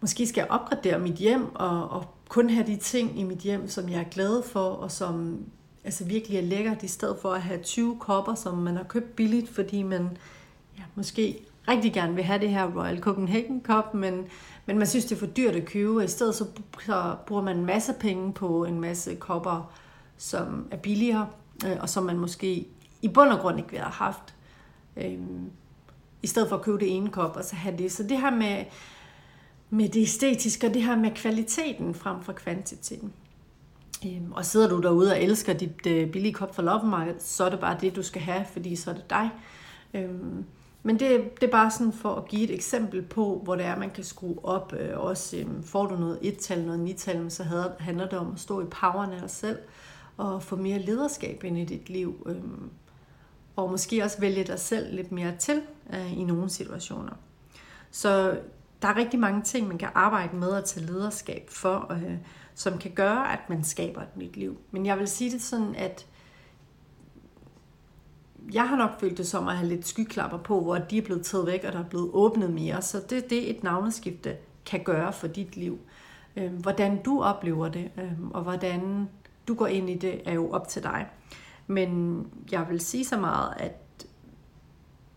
måske 0.00 0.26
skal 0.26 0.40
jeg 0.40 0.50
opgradere 0.50 0.98
mit 0.98 1.14
hjem 1.14 1.54
og, 1.54 1.90
og 1.90 2.04
kun 2.28 2.50
have 2.50 2.66
de 2.66 2.76
ting 2.76 3.20
i 3.20 3.22
mit 3.22 3.38
hjem, 3.38 3.68
som 3.68 3.88
jeg 3.88 4.00
er 4.00 4.10
glad 4.10 4.42
for, 4.42 4.68
og 4.68 4.90
som 4.90 5.38
altså 5.84 6.04
virkelig 6.04 6.38
er 6.38 6.42
lækkert, 6.42 6.82
i 6.82 6.88
stedet 6.88 7.16
for 7.22 7.32
at 7.32 7.42
have 7.42 7.62
20 7.62 7.96
kopper, 8.00 8.34
som 8.34 8.58
man 8.58 8.76
har 8.76 8.84
købt 8.84 9.16
billigt, 9.16 9.48
fordi 9.48 9.82
man 9.82 10.16
ja, 10.78 10.82
måske 10.94 11.46
rigtig 11.68 11.92
gerne 11.92 12.14
vil 12.14 12.24
have 12.24 12.40
det 12.40 12.50
her 12.50 12.66
Royal 12.66 13.00
Copenhagen 13.00 13.62
Cup, 13.62 13.94
men, 13.94 14.26
men 14.66 14.78
man 14.78 14.86
synes, 14.86 15.04
det 15.04 15.14
er 15.14 15.18
for 15.18 15.26
dyrt 15.26 15.54
at 15.54 15.64
købe, 15.64 15.96
og 15.96 16.04
i 16.04 16.08
stedet 16.08 16.34
så, 16.34 16.46
så 16.86 17.16
bruger 17.26 17.42
man 17.42 17.56
en 17.56 17.66
masse 17.66 17.94
penge 18.00 18.32
på 18.32 18.64
en 18.64 18.80
masse 18.80 19.14
kopper, 19.14 19.72
som 20.16 20.68
er 20.70 20.76
billigere, 20.76 21.28
øh, 21.66 21.76
og 21.80 21.88
som 21.88 22.04
man 22.04 22.18
måske 22.18 22.66
i 23.02 23.08
bund 23.08 23.28
og 23.28 23.38
grund 23.38 23.58
ikke 23.58 23.70
ville 23.70 23.84
have 23.84 23.92
haft. 23.92 24.34
Øh, 24.96 25.18
i 26.22 26.26
stedet 26.26 26.48
for 26.48 26.56
at 26.56 26.62
købe 26.62 26.78
det 26.78 26.96
ene 26.96 27.10
kop 27.10 27.36
og 27.36 27.44
så 27.44 27.56
have 27.56 27.76
det. 27.76 27.92
Så 27.92 28.02
det 28.02 28.20
her 28.20 28.30
med, 28.30 28.64
med 29.70 29.88
det 29.88 30.02
æstetiske 30.02 30.66
og 30.66 30.74
det 30.74 30.82
her 30.82 30.96
med 30.96 31.10
kvaliteten 31.10 31.94
frem 31.94 32.22
for 32.22 32.32
kvantiteten. 32.32 33.12
Øhm, 34.06 34.32
og 34.32 34.44
sidder 34.44 34.68
du 34.68 34.80
derude 34.80 35.12
og 35.12 35.22
elsker 35.22 35.52
dit 35.52 35.86
øh, 35.86 36.10
billige 36.10 36.34
kop 36.34 36.54
fra 36.54 36.62
loppemarkedet, 36.62 37.22
så 37.22 37.44
er 37.44 37.50
det 37.50 37.60
bare 37.60 37.78
det, 37.80 37.96
du 37.96 38.02
skal 38.02 38.22
have, 38.22 38.44
fordi 38.52 38.76
så 38.76 38.90
er 38.90 38.94
det 38.94 39.10
dig. 39.10 39.30
Øhm, 39.94 40.44
men 40.82 40.98
det, 40.98 41.40
det 41.40 41.46
er 41.46 41.50
bare 41.50 41.70
sådan 41.70 41.92
for 41.92 42.14
at 42.14 42.28
give 42.28 42.42
et 42.42 42.54
eksempel 42.54 43.02
på, 43.02 43.40
hvor 43.44 43.56
det 43.56 43.64
er, 43.64 43.76
man 43.76 43.90
kan 43.90 44.04
skrue 44.04 44.44
op. 44.44 44.72
Øh, 44.72 44.98
også 44.98 45.36
øhm, 45.36 45.62
får 45.62 45.86
du 45.86 45.96
noget 45.96 46.18
et-tal, 46.22 46.64
noget 46.64 46.80
ni-tal, 46.80 47.30
så 47.30 47.70
handler 47.78 48.08
det 48.08 48.18
om 48.18 48.32
at 48.32 48.40
stå 48.40 48.60
i 48.60 48.64
poweren 48.64 49.12
af 49.12 49.20
dig 49.20 49.30
selv 49.30 49.58
og 50.16 50.42
få 50.42 50.56
mere 50.56 50.78
lederskab 50.78 51.44
ind 51.44 51.58
i 51.58 51.64
dit 51.64 51.88
liv. 51.88 52.26
Øhm, 52.26 52.70
og 53.56 53.70
måske 53.70 54.04
også 54.04 54.20
vælge 54.20 54.44
dig 54.44 54.60
selv 54.60 54.94
lidt 54.94 55.12
mere 55.12 55.36
til 55.38 55.62
øh, 55.92 56.18
i 56.18 56.24
nogle 56.24 56.50
situationer. 56.50 57.12
Så 57.90 58.40
der 58.82 58.88
er 58.88 58.96
rigtig 58.96 59.20
mange 59.20 59.42
ting, 59.42 59.68
man 59.68 59.78
kan 59.78 59.88
arbejde 59.94 60.36
med 60.36 60.54
at 60.54 60.64
tage 60.64 60.86
lederskab 60.86 61.50
for, 61.50 61.92
øh, 61.92 62.14
som 62.54 62.78
kan 62.78 62.90
gøre, 62.90 63.32
at 63.32 63.40
man 63.48 63.64
skaber 63.64 64.00
et 64.00 64.16
nyt 64.16 64.36
liv. 64.36 64.58
Men 64.70 64.86
jeg 64.86 64.98
vil 64.98 65.08
sige 65.08 65.30
det 65.30 65.42
sådan, 65.42 65.74
at 65.74 66.06
jeg 68.52 68.68
har 68.68 68.76
nok 68.76 69.00
følt 69.00 69.18
det 69.18 69.26
som 69.26 69.48
at 69.48 69.56
have 69.56 69.68
lidt 69.68 69.86
skyklapper 69.86 70.38
på, 70.38 70.60
hvor 70.60 70.78
de 70.78 70.98
er 70.98 71.02
blevet 71.02 71.24
taget 71.24 71.46
væk, 71.46 71.64
og 71.64 71.72
der 71.72 71.78
er 71.78 71.88
blevet 71.88 72.10
åbnet 72.12 72.50
mere. 72.50 72.82
Så 72.82 73.02
det 73.10 73.18
er 73.18 73.28
det, 73.28 73.50
et 73.50 73.62
navneskifte 73.62 74.36
kan 74.66 74.84
gøre 74.84 75.12
for 75.12 75.26
dit 75.26 75.56
liv. 75.56 75.78
Øh, 76.36 76.52
hvordan 76.52 77.02
du 77.02 77.22
oplever 77.22 77.68
det, 77.68 77.90
øh, 77.98 78.12
og 78.30 78.42
hvordan 78.42 79.08
du 79.48 79.54
går 79.54 79.66
ind 79.66 79.90
i 79.90 79.94
det, 79.94 80.20
er 80.24 80.32
jo 80.32 80.50
op 80.50 80.68
til 80.68 80.82
dig. 80.82 81.06
Men 81.66 82.26
jeg 82.52 82.66
vil 82.70 82.80
sige 82.80 83.04
så 83.04 83.18
meget, 83.18 83.54
at 83.56 84.06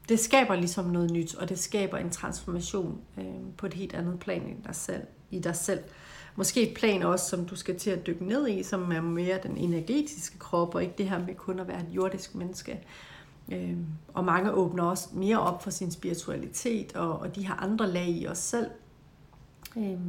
det 0.10 0.20
skaber 0.20 0.56
ligesom 0.56 0.86
noget 0.86 1.12
nyt, 1.12 1.36
og 1.36 1.50
det 1.50 1.60
skaber 1.60 1.98
en 1.98 2.10
transformation 2.10 3.02
øh, 3.18 3.26
på 3.58 3.66
et 3.66 3.74
helt 3.74 3.94
andet 3.94 4.20
plan 4.20 4.50
i 4.50 4.56
dig 4.68 4.76
selv. 4.76 5.02
I 5.32 5.40
dig 5.40 5.56
selv. 5.56 5.80
Måske 6.36 6.70
et 6.70 6.78
plan 6.78 7.04
også, 7.04 7.30
som 7.30 7.46
du 7.46 7.56
skal 7.56 7.80
til 7.80 7.90
at 7.90 8.08
dykke 8.08 8.26
ned 8.26 8.48
i, 8.48 8.64
som 8.64 8.92
er 8.92 9.02
mere 9.02 9.40
den 9.44 9.58
energetiske 9.58 10.40
krop, 10.40 10.76
og 10.76 10.84
ikke 10.84 10.96
det 10.98 11.10
her 11.10 11.20
med 11.20 11.36
kun 11.36 11.60
at 11.60 11.68
være 11.68 11.80
et 11.80 11.96
jordisk 11.96 12.36
menneske. 12.36 12.80
Øh, 13.52 13.78
og 14.14 14.26
mange 14.26 14.52
åbner 14.52 14.84
også 14.84 15.10
mere 15.14 15.40
op 15.40 15.64
for 15.64 15.70
sin 15.70 15.92
spiritualitet, 15.92 16.96
og, 16.96 17.20
og 17.20 17.36
de 17.36 17.48
har 17.48 17.56
andre 17.56 17.90
lag 17.90 18.08
i 18.08 18.28
os 18.28 18.38
selv. 18.38 18.68
Øh, 19.78 20.00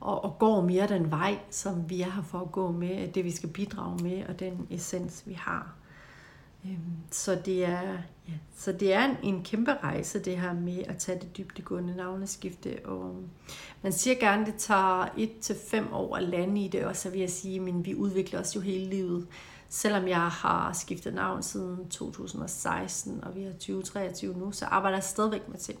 og, 0.00 0.24
og 0.24 0.38
går 0.38 0.60
mere 0.60 0.88
den 0.88 1.10
vej, 1.10 1.38
som 1.50 1.90
vi 1.90 2.00
er 2.00 2.10
her 2.10 2.22
for 2.22 2.38
at 2.38 2.52
gå 2.52 2.70
med, 2.70 3.08
det 3.08 3.24
vi 3.24 3.30
skal 3.30 3.48
bidrage 3.48 4.02
med, 4.02 4.26
og 4.28 4.40
den 4.40 4.66
essens, 4.70 5.22
vi 5.26 5.32
har. 5.32 5.74
Øhm, 6.70 6.96
så 7.10 7.38
det 7.44 7.64
er, 7.64 7.92
ja, 8.28 8.32
så 8.56 8.72
det 8.72 8.92
er 8.92 9.04
en, 9.04 9.16
en 9.22 9.44
kæmpe 9.44 9.74
rejse, 9.74 10.18
det 10.18 10.40
her 10.40 10.52
med 10.52 10.78
at 10.78 10.96
tage 10.96 11.20
det 11.20 11.36
dybdegående 11.36 11.96
navneskifte. 11.96 12.78
Og 12.84 13.08
øhm, 13.08 13.28
man 13.82 13.92
siger 13.92 14.14
gerne, 14.14 14.40
at 14.42 14.46
det 14.46 14.54
tager 14.58 15.08
et 15.16 15.38
til 15.40 15.56
fem 15.70 15.92
år 15.92 16.16
at 16.16 16.22
lande 16.22 16.64
i 16.64 16.68
det, 16.68 16.84
og 16.84 16.96
så 16.96 17.10
vil 17.10 17.20
jeg 17.20 17.30
sige, 17.30 17.68
at 17.68 17.84
vi 17.86 17.94
udvikler 17.94 18.40
os 18.40 18.56
jo 18.56 18.60
hele 18.60 18.90
livet. 18.90 19.26
Selvom 19.68 20.08
jeg 20.08 20.28
har 20.28 20.72
skiftet 20.72 21.14
navn 21.14 21.42
siden 21.42 21.88
2016, 21.88 23.24
og 23.24 23.36
vi 23.36 23.42
er 23.42 23.52
2023 23.52 24.38
nu, 24.38 24.52
så 24.52 24.64
arbejder 24.64 24.96
jeg 24.96 25.04
stadigvæk 25.04 25.48
med 25.48 25.58
ting. 25.58 25.78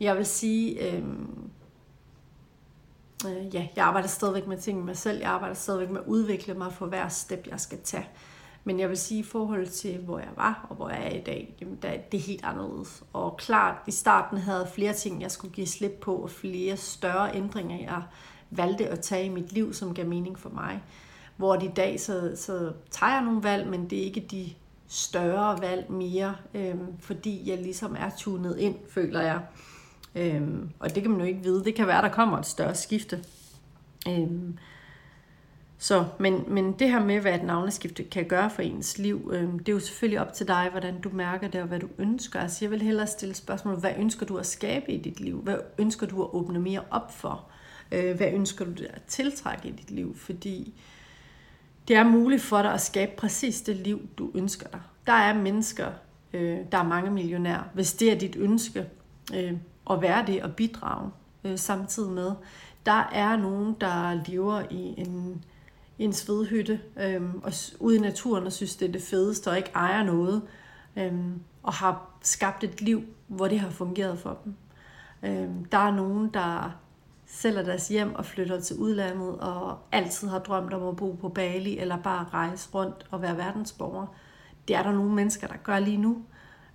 Jeg 0.00 0.16
vil 0.16 0.26
sige, 0.26 0.92
øhm, 0.92 1.50
øh, 3.26 3.54
ja, 3.54 3.68
jeg 3.76 3.84
arbejder 3.84 4.08
stadigvæk 4.08 4.46
med 4.46 4.58
ting 4.58 4.78
med 4.78 4.84
mig 4.84 4.96
selv. 4.96 5.18
Jeg 5.18 5.30
arbejder 5.30 5.54
stadigvæk 5.54 5.90
med 5.90 6.00
at 6.00 6.06
udvikle 6.06 6.54
mig 6.54 6.72
for 6.72 6.86
hver 6.86 7.08
step, 7.08 7.46
jeg 7.50 7.60
skal 7.60 7.78
tage. 7.84 8.08
Men 8.66 8.80
jeg 8.80 8.88
vil 8.88 8.96
sige, 8.96 9.20
i 9.20 9.22
forhold 9.22 9.66
til, 9.66 9.98
hvor 9.98 10.18
jeg 10.18 10.28
var 10.36 10.66
og 10.70 10.76
hvor 10.76 10.88
jeg 10.88 11.06
er 11.06 11.16
i 11.16 11.20
dag, 11.20 11.56
jamen, 11.60 11.78
der, 11.82 11.96
det 12.12 12.18
er 12.18 12.22
helt 12.22 12.44
anderledes. 12.44 13.04
Og 13.12 13.36
klart, 13.36 13.76
i 13.86 13.90
starten 13.90 14.38
havde 14.38 14.58
jeg 14.58 14.68
flere 14.68 14.92
ting, 14.92 15.22
jeg 15.22 15.30
skulle 15.30 15.54
give 15.54 15.66
slip 15.66 15.98
på, 16.00 16.16
og 16.16 16.30
flere 16.30 16.76
større 16.76 17.36
ændringer, 17.36 17.78
jeg 17.80 18.02
valgte 18.50 18.88
at 18.88 19.00
tage 19.00 19.26
i 19.26 19.28
mit 19.28 19.52
liv, 19.52 19.72
som 19.72 19.94
gav 19.94 20.06
mening 20.06 20.38
for 20.38 20.50
mig. 20.50 20.82
Hvor 21.36 21.54
i 21.54 21.70
dag, 21.76 22.00
så, 22.00 22.32
så 22.36 22.72
tager 22.90 23.12
jeg 23.12 23.24
nogle 23.24 23.42
valg, 23.42 23.68
men 23.68 23.90
det 23.90 23.98
er 23.98 24.02
ikke 24.02 24.26
de 24.30 24.50
større 24.88 25.60
valg 25.60 25.90
mere, 25.90 26.36
øhm, 26.54 26.98
fordi 27.00 27.50
jeg 27.50 27.58
ligesom 27.58 27.96
er 27.98 28.10
tunet 28.18 28.58
ind, 28.58 28.76
føler 28.90 29.20
jeg. 29.20 29.40
Øhm, 30.14 30.70
og 30.78 30.94
det 30.94 31.02
kan 31.02 31.10
man 31.10 31.20
jo 31.20 31.26
ikke 31.26 31.42
vide. 31.42 31.64
Det 31.64 31.74
kan 31.74 31.86
være, 31.86 32.02
der 32.02 32.08
kommer 32.08 32.38
et 32.38 32.46
større 32.46 32.74
skifte. 32.74 33.24
Øhm, 34.08 34.58
så, 35.86 36.04
men, 36.18 36.44
men 36.48 36.72
det 36.72 36.90
her 36.90 37.04
med, 37.04 37.20
hvad 37.20 37.34
et 37.34 37.42
navneskifte 37.42 38.04
kan 38.04 38.24
gøre 38.24 38.50
for 38.50 38.62
ens 38.62 38.98
liv, 38.98 39.30
øh, 39.34 39.42
det 39.42 39.68
er 39.68 39.72
jo 39.72 39.80
selvfølgelig 39.80 40.20
op 40.20 40.32
til 40.32 40.48
dig, 40.48 40.68
hvordan 40.70 41.00
du 41.00 41.10
mærker 41.12 41.48
det, 41.48 41.60
og 41.60 41.66
hvad 41.66 41.80
du 41.80 41.88
ønsker. 41.98 42.40
Altså, 42.40 42.64
jeg 42.64 42.70
vil 42.70 42.82
hellere 42.82 43.06
stille 43.06 43.34
spørgsmål, 43.34 43.74
hvad 43.80 43.90
ønsker 43.98 44.26
du 44.26 44.36
at 44.36 44.46
skabe 44.46 44.92
i 44.92 45.02
dit 45.02 45.20
liv? 45.20 45.40
Hvad 45.40 45.58
ønsker 45.78 46.06
du 46.06 46.22
at 46.22 46.28
åbne 46.32 46.58
mere 46.58 46.80
op 46.90 47.14
for? 47.14 47.44
Øh, 47.92 48.16
hvad 48.16 48.32
ønsker 48.32 48.64
du 48.64 48.72
at 48.90 49.02
tiltrække 49.02 49.68
i 49.68 49.70
dit 49.70 49.90
liv? 49.90 50.16
Fordi 50.16 50.74
det 51.88 51.96
er 51.96 52.04
muligt 52.04 52.42
for 52.42 52.62
dig 52.62 52.72
at 52.72 52.80
skabe 52.80 53.12
præcis 53.16 53.60
det 53.60 53.76
liv, 53.76 54.08
du 54.18 54.30
ønsker 54.34 54.68
dig. 54.68 54.80
Der 55.06 55.12
er 55.12 55.34
mennesker, 55.34 55.88
øh, 56.32 56.58
der 56.72 56.78
er 56.78 56.88
mange 56.88 57.10
millionærer. 57.10 57.62
Hvis 57.74 57.94
det 57.94 58.12
er 58.12 58.18
dit 58.18 58.36
ønske, 58.36 58.86
øh, 59.34 59.52
at 59.90 60.02
være 60.02 60.26
det 60.26 60.42
og 60.42 60.54
bidrage 60.54 61.10
øh, 61.44 61.58
samtidig 61.58 62.10
med. 62.10 62.32
Der 62.86 63.10
er 63.12 63.36
nogen, 63.36 63.76
der 63.80 64.20
lever 64.28 64.62
i 64.70 64.94
en, 64.98 65.44
i 65.98 66.04
en 66.04 66.12
svedhytte 66.12 66.80
øh, 67.00 67.34
og 67.34 67.52
ude 67.80 67.96
i 67.96 68.00
naturen 68.00 68.46
og 68.46 68.52
synes, 68.52 68.76
det 68.76 68.88
er 68.88 68.92
det 68.92 69.02
fedeste 69.02 69.48
og 69.48 69.56
ikke 69.56 69.70
ejer 69.74 70.02
noget. 70.02 70.42
Øh, 70.96 71.14
og 71.62 71.72
har 71.72 72.10
skabt 72.22 72.64
et 72.64 72.80
liv, 72.80 73.02
hvor 73.26 73.48
det 73.48 73.60
har 73.60 73.70
fungeret 73.70 74.18
for 74.18 74.38
dem. 74.44 74.54
Øh, 75.22 75.48
der 75.72 75.78
er 75.78 75.90
nogen, 75.90 76.28
der 76.34 76.76
sælger 77.26 77.62
deres 77.62 77.88
hjem 77.88 78.14
og 78.14 78.24
flytter 78.24 78.60
til 78.60 78.76
udlandet 78.76 79.38
og 79.38 79.78
altid 79.92 80.28
har 80.28 80.38
drømt 80.38 80.72
om 80.72 80.88
at 80.88 80.96
bo 80.96 81.12
på 81.12 81.28
Bali 81.28 81.78
eller 81.78 81.96
bare 81.96 82.26
rejse 82.32 82.68
rundt 82.74 83.06
og 83.10 83.22
være 83.22 83.36
verdensborger. 83.36 84.06
Det 84.68 84.76
er 84.76 84.82
der 84.82 84.92
nogle 84.92 85.12
mennesker, 85.12 85.46
der 85.46 85.56
gør 85.56 85.78
lige 85.78 85.96
nu. 85.96 86.22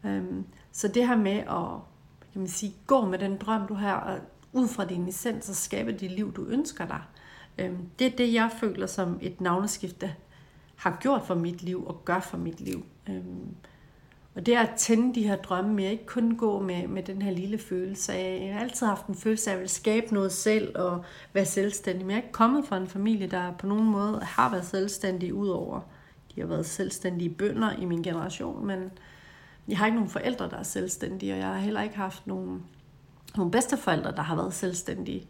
Øhm, 0.06 0.46
så 0.72 0.88
det 0.88 1.08
her 1.08 1.18
med 1.18 1.38
at 1.38 1.82
kan 2.32 2.42
man 2.42 2.48
sige, 2.48 2.76
gå 2.88 3.06
med 3.06 3.20
den 3.20 3.38
drøm, 3.38 3.68
du 3.68 3.74
har, 3.74 3.96
og 3.96 4.20
ud 4.54 4.68
fra 4.68 4.86
din 4.86 5.08
essens 5.08 5.50
og 5.50 5.56
skabe 5.56 5.92
det 5.92 6.12
liv, 6.12 6.34
du 6.34 6.46
ønsker 6.46 6.86
dig. 6.86 7.02
Øhm, 7.58 7.90
det 8.00 8.08
er 8.08 8.16
det, 8.18 8.34
jeg 8.34 8.50
føler 8.60 8.88
som 8.88 9.20
et 9.22 9.42
navneskifte 9.42 10.14
har 10.76 10.98
gjort 11.02 11.22
for 11.26 11.36
mit 11.36 11.64
liv 11.64 11.86
og 11.88 12.06
gør 12.06 12.20
for 12.20 12.38
mit 12.38 12.62
liv. 12.62 12.86
Øhm, 13.10 13.56
og 14.36 14.46
det 14.46 14.56
er 14.56 14.62
at 14.62 14.74
tænde 14.78 15.16
de 15.16 15.28
her 15.28 15.36
drømme 15.36 15.84
jeg 15.84 15.92
ikke 15.92 16.06
kun 16.06 16.36
gå 16.38 16.60
med, 16.60 16.88
med 16.88 17.04
den 17.04 17.22
her 17.22 17.32
lille 17.32 17.58
følelse 17.58 18.14
af, 18.14 18.46
jeg 18.46 18.54
har 18.54 18.62
altid 18.62 18.88
haft 18.88 19.08
en 19.08 19.16
følelse 19.16 19.50
af 19.50 19.56
at 19.56 19.60
vil 19.60 19.70
skabe 19.70 20.14
noget 20.14 20.32
selv 20.32 20.78
og 20.78 21.04
være 21.34 21.46
selvstændig, 21.46 22.06
men 22.06 22.12
jeg 22.12 22.18
er 22.18 22.24
ikke 22.24 22.32
kommet 22.32 22.66
fra 22.66 22.78
en 22.78 22.88
familie, 22.88 23.28
der 23.28 23.52
på 23.52 23.68
nogen 23.68 23.86
måde 23.86 24.22
har 24.24 24.52
været 24.52 24.66
selvstændig, 24.66 25.34
udover 25.34 25.82
de 26.36 26.42
har 26.42 26.48
været 26.48 26.66
selvstændige 26.66 27.30
bønder 27.30 27.76
i 27.76 27.86
min 27.86 28.04
generation, 28.04 28.66
men 28.68 28.92
jeg 29.68 29.78
har 29.78 29.86
ikke 29.86 29.96
nogen 29.96 30.10
forældre, 30.10 30.50
der 30.50 30.58
er 30.58 30.64
selvstændige, 30.64 31.34
og 31.34 31.40
jeg 31.40 31.48
har 31.48 31.58
heller 31.58 31.82
ikke 31.82 31.96
haft 31.96 32.28
nogen, 32.28 32.64
nogen 33.36 33.52
bedsteforældre, 33.52 34.12
der 34.12 34.22
har 34.22 34.36
været 34.36 34.54
selvstændige. 34.54 35.28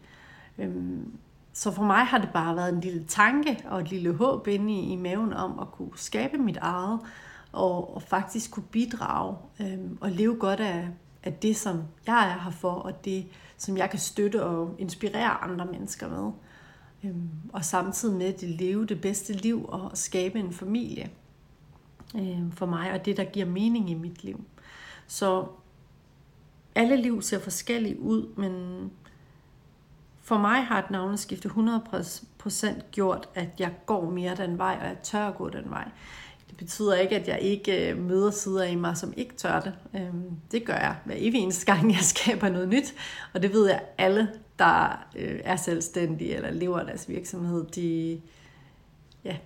Øhm, 0.58 1.14
så 1.54 1.72
for 1.72 1.84
mig 1.84 2.06
har 2.06 2.18
det 2.18 2.30
bare 2.34 2.56
været 2.56 2.74
en 2.74 2.82
lille 2.82 3.04
tanke 3.04 3.64
og 3.66 3.82
et 3.82 3.90
lille 3.90 4.14
håb 4.14 4.48
inde 4.48 4.74
i, 4.74 4.94
i 4.94 4.96
maven 4.96 5.34
om 5.34 5.60
at 5.60 5.72
kunne 5.72 5.92
skabe 5.96 6.38
mit 6.38 6.58
eget, 6.58 7.00
og, 7.52 7.96
og 7.96 8.02
faktisk 8.02 8.52
kunne 8.52 8.66
bidrage 8.72 9.38
øhm, 9.60 9.98
og 10.02 10.12
leve 10.12 10.36
godt 10.36 10.60
af, 10.60 10.88
af 11.24 11.34
det, 11.34 11.56
som 11.58 11.84
jeg 12.08 12.30
er 12.30 12.44
her 12.44 12.52
for, 12.52 12.72
og 12.72 13.06
det, 13.06 13.26
som 13.58 13.78
jeg 13.78 13.90
kan 13.90 14.00
støtte 14.00 14.44
og 14.44 14.76
inspirere 14.80 15.44
andre 15.44 15.66
mennesker 15.66 16.10
med. 16.10 16.32
Øhm, 17.04 17.30
og 17.54 17.66
samtidig 17.66 18.16
med 18.16 18.26
at 18.26 18.44
leve 18.44 18.86
det 18.86 19.02
bedste 19.02 19.34
liv 19.34 19.66
og 19.68 19.92
skabe 19.94 20.40
en 20.40 20.54
familie 20.54 21.10
øhm, 22.16 22.52
for 22.52 22.66
mig, 22.66 22.92
og 22.92 23.06
det, 23.06 23.18
der 23.18 23.24
giver 23.24 23.46
mening 23.46 23.90
i 23.90 23.94
mit 23.94 24.24
liv. 24.24 24.44
Så 25.08 25.46
alle 26.76 26.96
liv 26.96 27.22
ser 27.22 27.40
forskellige 27.40 28.00
ud, 28.00 28.36
men 28.36 28.92
for 30.32 30.38
mig 30.38 30.64
har 30.64 30.80
et 30.80 30.92
navneskifte 30.92 31.50
100% 31.50 32.92
gjort, 32.92 33.30
at 33.36 33.50
jeg 33.60 33.72
går 33.86 34.10
mere 34.10 34.36
den 34.36 34.58
vej, 34.58 34.78
og 34.82 34.88
jeg 34.88 34.98
tør 35.04 35.28
at 35.28 35.36
gå 35.36 35.50
den 35.50 35.70
vej. 35.70 35.90
Det 36.50 36.58
betyder 36.58 36.96
ikke, 36.96 37.16
at 37.16 37.28
jeg 37.28 37.40
ikke 37.42 37.90
øh, 37.90 37.98
møder 37.98 38.32
sider 38.32 38.64
i 38.64 38.76
mig, 38.76 38.98
som 38.98 39.14
ikke 39.18 39.36
tør 39.36 39.60
det. 39.60 39.74
Øhm, 39.96 40.32
det 40.52 40.66
gør 40.66 40.74
jeg 40.74 40.96
hver 41.06 41.16
evig 41.18 41.40
eneste 41.40 41.66
gang, 41.66 41.92
jeg 41.92 42.00
skaber 42.16 42.50
noget 42.50 42.70
nyt. 42.70 42.94
Og 43.34 43.42
det 43.42 43.54
ved 43.54 43.70
jeg, 43.70 43.82
alle, 43.98 44.30
der 44.60 45.06
øh, 45.16 45.40
er 45.44 45.56
selvstændige 45.56 46.36
eller 46.36 46.52
lever 46.52 46.84
deres 46.84 47.10
virksomhed, 47.10 47.66
de, 47.66 48.22
ja, 49.24 49.38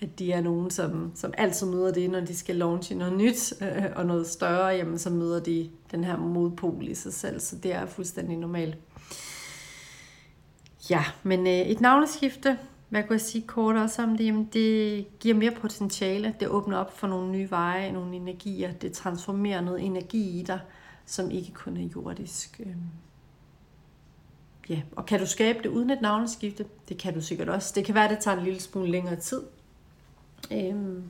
at 0.00 0.18
de 0.18 0.32
er 0.32 0.40
nogen, 0.40 0.70
som, 0.70 1.12
som 1.14 1.34
altid 1.38 1.66
møder 1.66 1.92
det, 1.92 2.10
når 2.10 2.20
de 2.20 2.36
skal 2.36 2.56
launche 2.56 2.96
noget 2.96 3.16
nyt 3.16 3.52
øh, 3.62 3.84
og 3.96 4.06
noget 4.06 4.26
større, 4.26 4.66
jamen 4.66 4.98
så 4.98 5.10
møder 5.10 5.40
de 5.40 5.70
den 5.90 6.04
her 6.04 6.16
modpol 6.16 6.88
i 6.88 6.94
sig 6.94 7.12
selv, 7.12 7.40
så 7.40 7.56
det 7.56 7.72
er 7.72 7.86
fuldstændig 7.86 8.36
normalt. 8.36 8.76
Ja, 10.90 11.04
men 11.22 11.46
øh, 11.46 11.52
et 11.52 11.80
navneskifte, 11.80 12.58
hvad 12.88 13.02
kunne 13.02 13.14
jeg 13.14 13.20
sige 13.20 13.46
kort 13.46 13.76
også 13.76 14.02
om 14.02 14.16
det? 14.16 14.26
Jamen, 14.26 14.48
det 14.52 15.06
giver 15.20 15.34
mere 15.34 15.50
potentiale, 15.50 16.34
det 16.40 16.48
åbner 16.48 16.76
op 16.76 16.98
for 16.98 17.06
nogle 17.06 17.30
nye 17.32 17.50
veje, 17.50 17.92
nogle 17.92 18.16
energier, 18.16 18.72
det 18.72 18.92
transformerer 18.92 19.60
noget 19.60 19.84
energi 19.84 20.40
i 20.40 20.42
dig, 20.42 20.60
som 21.06 21.30
ikke 21.30 21.52
kun 21.52 21.76
er 21.76 21.88
jordisk. 21.96 22.60
Øh. 22.60 22.74
Ja, 24.68 24.82
og 24.96 25.06
kan 25.06 25.20
du 25.20 25.26
skabe 25.26 25.58
det 25.62 25.68
uden 25.68 25.90
et 25.90 26.00
navneskifte? 26.00 26.64
Det 26.88 26.98
kan 26.98 27.14
du 27.14 27.20
sikkert 27.20 27.48
også. 27.48 27.72
Det 27.74 27.84
kan 27.84 27.94
være, 27.94 28.04
at 28.04 28.10
det 28.10 28.18
tager 28.18 28.36
en 28.36 28.44
lille 28.44 28.60
smule 28.60 28.90
længere 28.90 29.16
tid. 29.16 29.42
Øhm, 30.52 31.02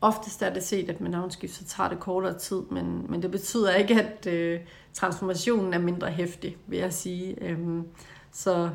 oftest 0.00 0.42
er 0.42 0.54
det 0.54 0.62
set, 0.62 0.90
at 0.90 1.00
med 1.00 1.10
navnskift, 1.10 1.54
så 1.54 1.64
tager 1.64 1.88
det 1.88 2.00
kortere 2.00 2.38
tid, 2.38 2.62
men, 2.70 3.06
men 3.08 3.22
det 3.22 3.30
betyder 3.30 3.74
ikke, 3.74 4.02
at 4.02 4.26
øh, 4.26 4.60
transformationen 4.92 5.74
er 5.74 5.78
mindre 5.78 6.10
hæftig, 6.10 6.56
vil 6.66 6.78
jeg 6.78 6.92
sige. 6.92 7.44
Øhm, 7.44 7.88
så 8.32 8.70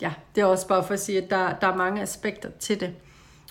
ja, 0.00 0.14
det 0.34 0.40
er 0.40 0.44
også 0.44 0.68
bare 0.68 0.84
for 0.84 0.94
at 0.94 1.00
sige, 1.00 1.22
at 1.22 1.30
der, 1.30 1.58
der 1.58 1.66
er 1.66 1.76
mange 1.76 2.02
aspekter 2.02 2.50
til 2.50 2.80
det. 2.80 2.94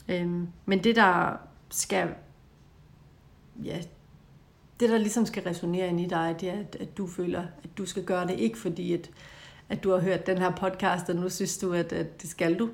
Øhm, 0.09 0.47
men 0.65 0.83
det, 0.83 0.95
der 0.95 1.37
skal, 1.69 2.09
ja, 3.63 3.81
det, 4.79 4.89
der 4.89 4.97
ligesom 4.97 5.25
skal 5.25 5.43
resonere 5.43 5.87
ind 5.87 6.01
i 6.01 6.07
dig, 6.07 6.35
det 6.39 6.49
er, 6.49 6.59
at, 6.59 6.77
at 6.79 6.97
du 6.97 7.07
føler, 7.07 7.43
at 7.63 7.77
du 7.77 7.85
skal 7.85 8.03
gøre 8.03 8.27
det, 8.27 8.39
ikke 8.39 8.57
fordi, 8.57 8.93
at, 8.93 9.09
at 9.69 9.83
du 9.83 9.91
har 9.91 9.99
hørt 9.99 10.27
den 10.27 10.37
her 10.37 10.51
podcast, 10.51 11.09
og 11.09 11.15
nu 11.15 11.29
synes 11.29 11.57
du, 11.57 11.73
at, 11.73 11.93
at 11.93 12.21
det 12.21 12.29
skal 12.29 12.59
du. 12.59 12.69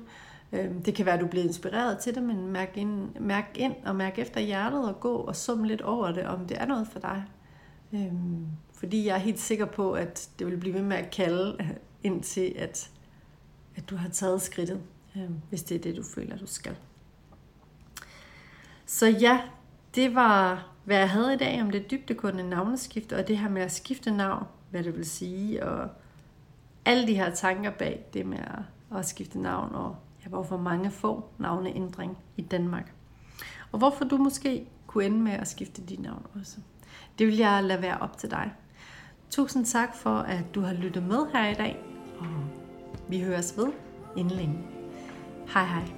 Øhm, 0.52 0.82
det 0.82 0.94
kan 0.94 1.06
være, 1.06 1.14
at 1.14 1.20
du 1.20 1.26
bliver 1.26 1.44
inspireret 1.44 1.98
til 1.98 2.14
det, 2.14 2.22
men 2.22 2.46
mærk 2.46 2.76
ind, 2.76 3.14
mærk 3.20 3.50
ind 3.54 3.74
og 3.86 3.96
mærk 3.96 4.18
efter 4.18 4.40
hjertet 4.40 4.88
og 4.88 5.00
gå 5.00 5.14
og 5.14 5.36
sum 5.36 5.64
lidt 5.64 5.82
over 5.82 6.12
det, 6.12 6.26
om 6.26 6.46
det 6.46 6.60
er 6.60 6.66
noget 6.66 6.88
for 6.88 6.98
dig. 6.98 7.24
Øhm, 7.92 8.46
fordi 8.72 9.06
jeg 9.06 9.14
er 9.14 9.18
helt 9.18 9.40
sikker 9.40 9.64
på, 9.64 9.92
at 9.92 10.28
det 10.38 10.46
vil 10.46 10.56
blive 10.56 10.74
ved 10.74 10.82
med 10.82 10.96
at 10.96 11.10
kalde 11.10 11.76
ind 12.02 12.22
til, 12.22 12.54
at, 12.58 12.90
at 13.76 13.90
du 13.90 13.96
har 13.96 14.08
taget 14.08 14.42
skridtet, 14.42 14.80
øhm, 15.16 15.34
hvis 15.48 15.62
det 15.62 15.74
er 15.74 15.80
det, 15.80 15.96
du 15.96 16.02
føler, 16.02 16.36
du 16.36 16.46
skal. 16.46 16.76
Så 18.86 19.06
ja, 19.06 19.40
det 19.94 20.14
var, 20.14 20.68
hvad 20.84 20.96
jeg 20.96 21.10
havde 21.10 21.34
i 21.34 21.36
dag 21.36 21.62
om 21.62 21.70
det 21.70 21.90
dybdekunde 21.90 22.48
navneskift, 22.48 23.12
og 23.12 23.28
det 23.28 23.38
her 23.38 23.48
med 23.48 23.62
at 23.62 23.72
skifte 23.72 24.10
navn, 24.10 24.46
hvad 24.70 24.84
det 24.84 24.96
vil 24.96 25.06
sige, 25.06 25.66
og 25.66 25.88
alle 26.84 27.06
de 27.06 27.14
her 27.14 27.34
tanker 27.34 27.70
bag 27.70 28.04
det 28.12 28.26
med 28.26 28.38
at, 28.38 28.98
at 28.98 29.06
skifte 29.06 29.38
navn, 29.38 29.74
og 29.74 29.96
hvorfor 30.26 30.56
mange 30.56 30.90
får 30.90 31.34
navneændring 31.38 32.18
i 32.36 32.42
Danmark. 32.42 32.92
Og 33.72 33.78
hvorfor 33.78 34.04
du 34.04 34.16
måske 34.16 34.66
kunne 34.86 35.04
ende 35.04 35.18
med 35.18 35.32
at 35.32 35.48
skifte 35.48 35.82
dit 35.82 36.00
navn 36.00 36.26
også. 36.34 36.56
Det 37.18 37.26
vil 37.26 37.36
jeg 37.36 37.64
lade 37.64 37.82
være 37.82 37.98
op 37.98 38.18
til 38.18 38.30
dig. 38.30 38.52
Tusind 39.30 39.64
tak 39.64 39.96
for, 39.96 40.18
at 40.18 40.54
du 40.54 40.60
har 40.60 40.72
lyttet 40.72 41.02
med 41.02 41.26
her 41.32 41.50
i 41.50 41.54
dag, 41.54 41.84
og 42.18 42.26
vi 43.08 43.20
høres 43.20 43.54
ved 43.56 43.72
inden 44.16 44.36
længe. 44.36 44.58
Hej 45.48 45.64
hej. 45.64 45.97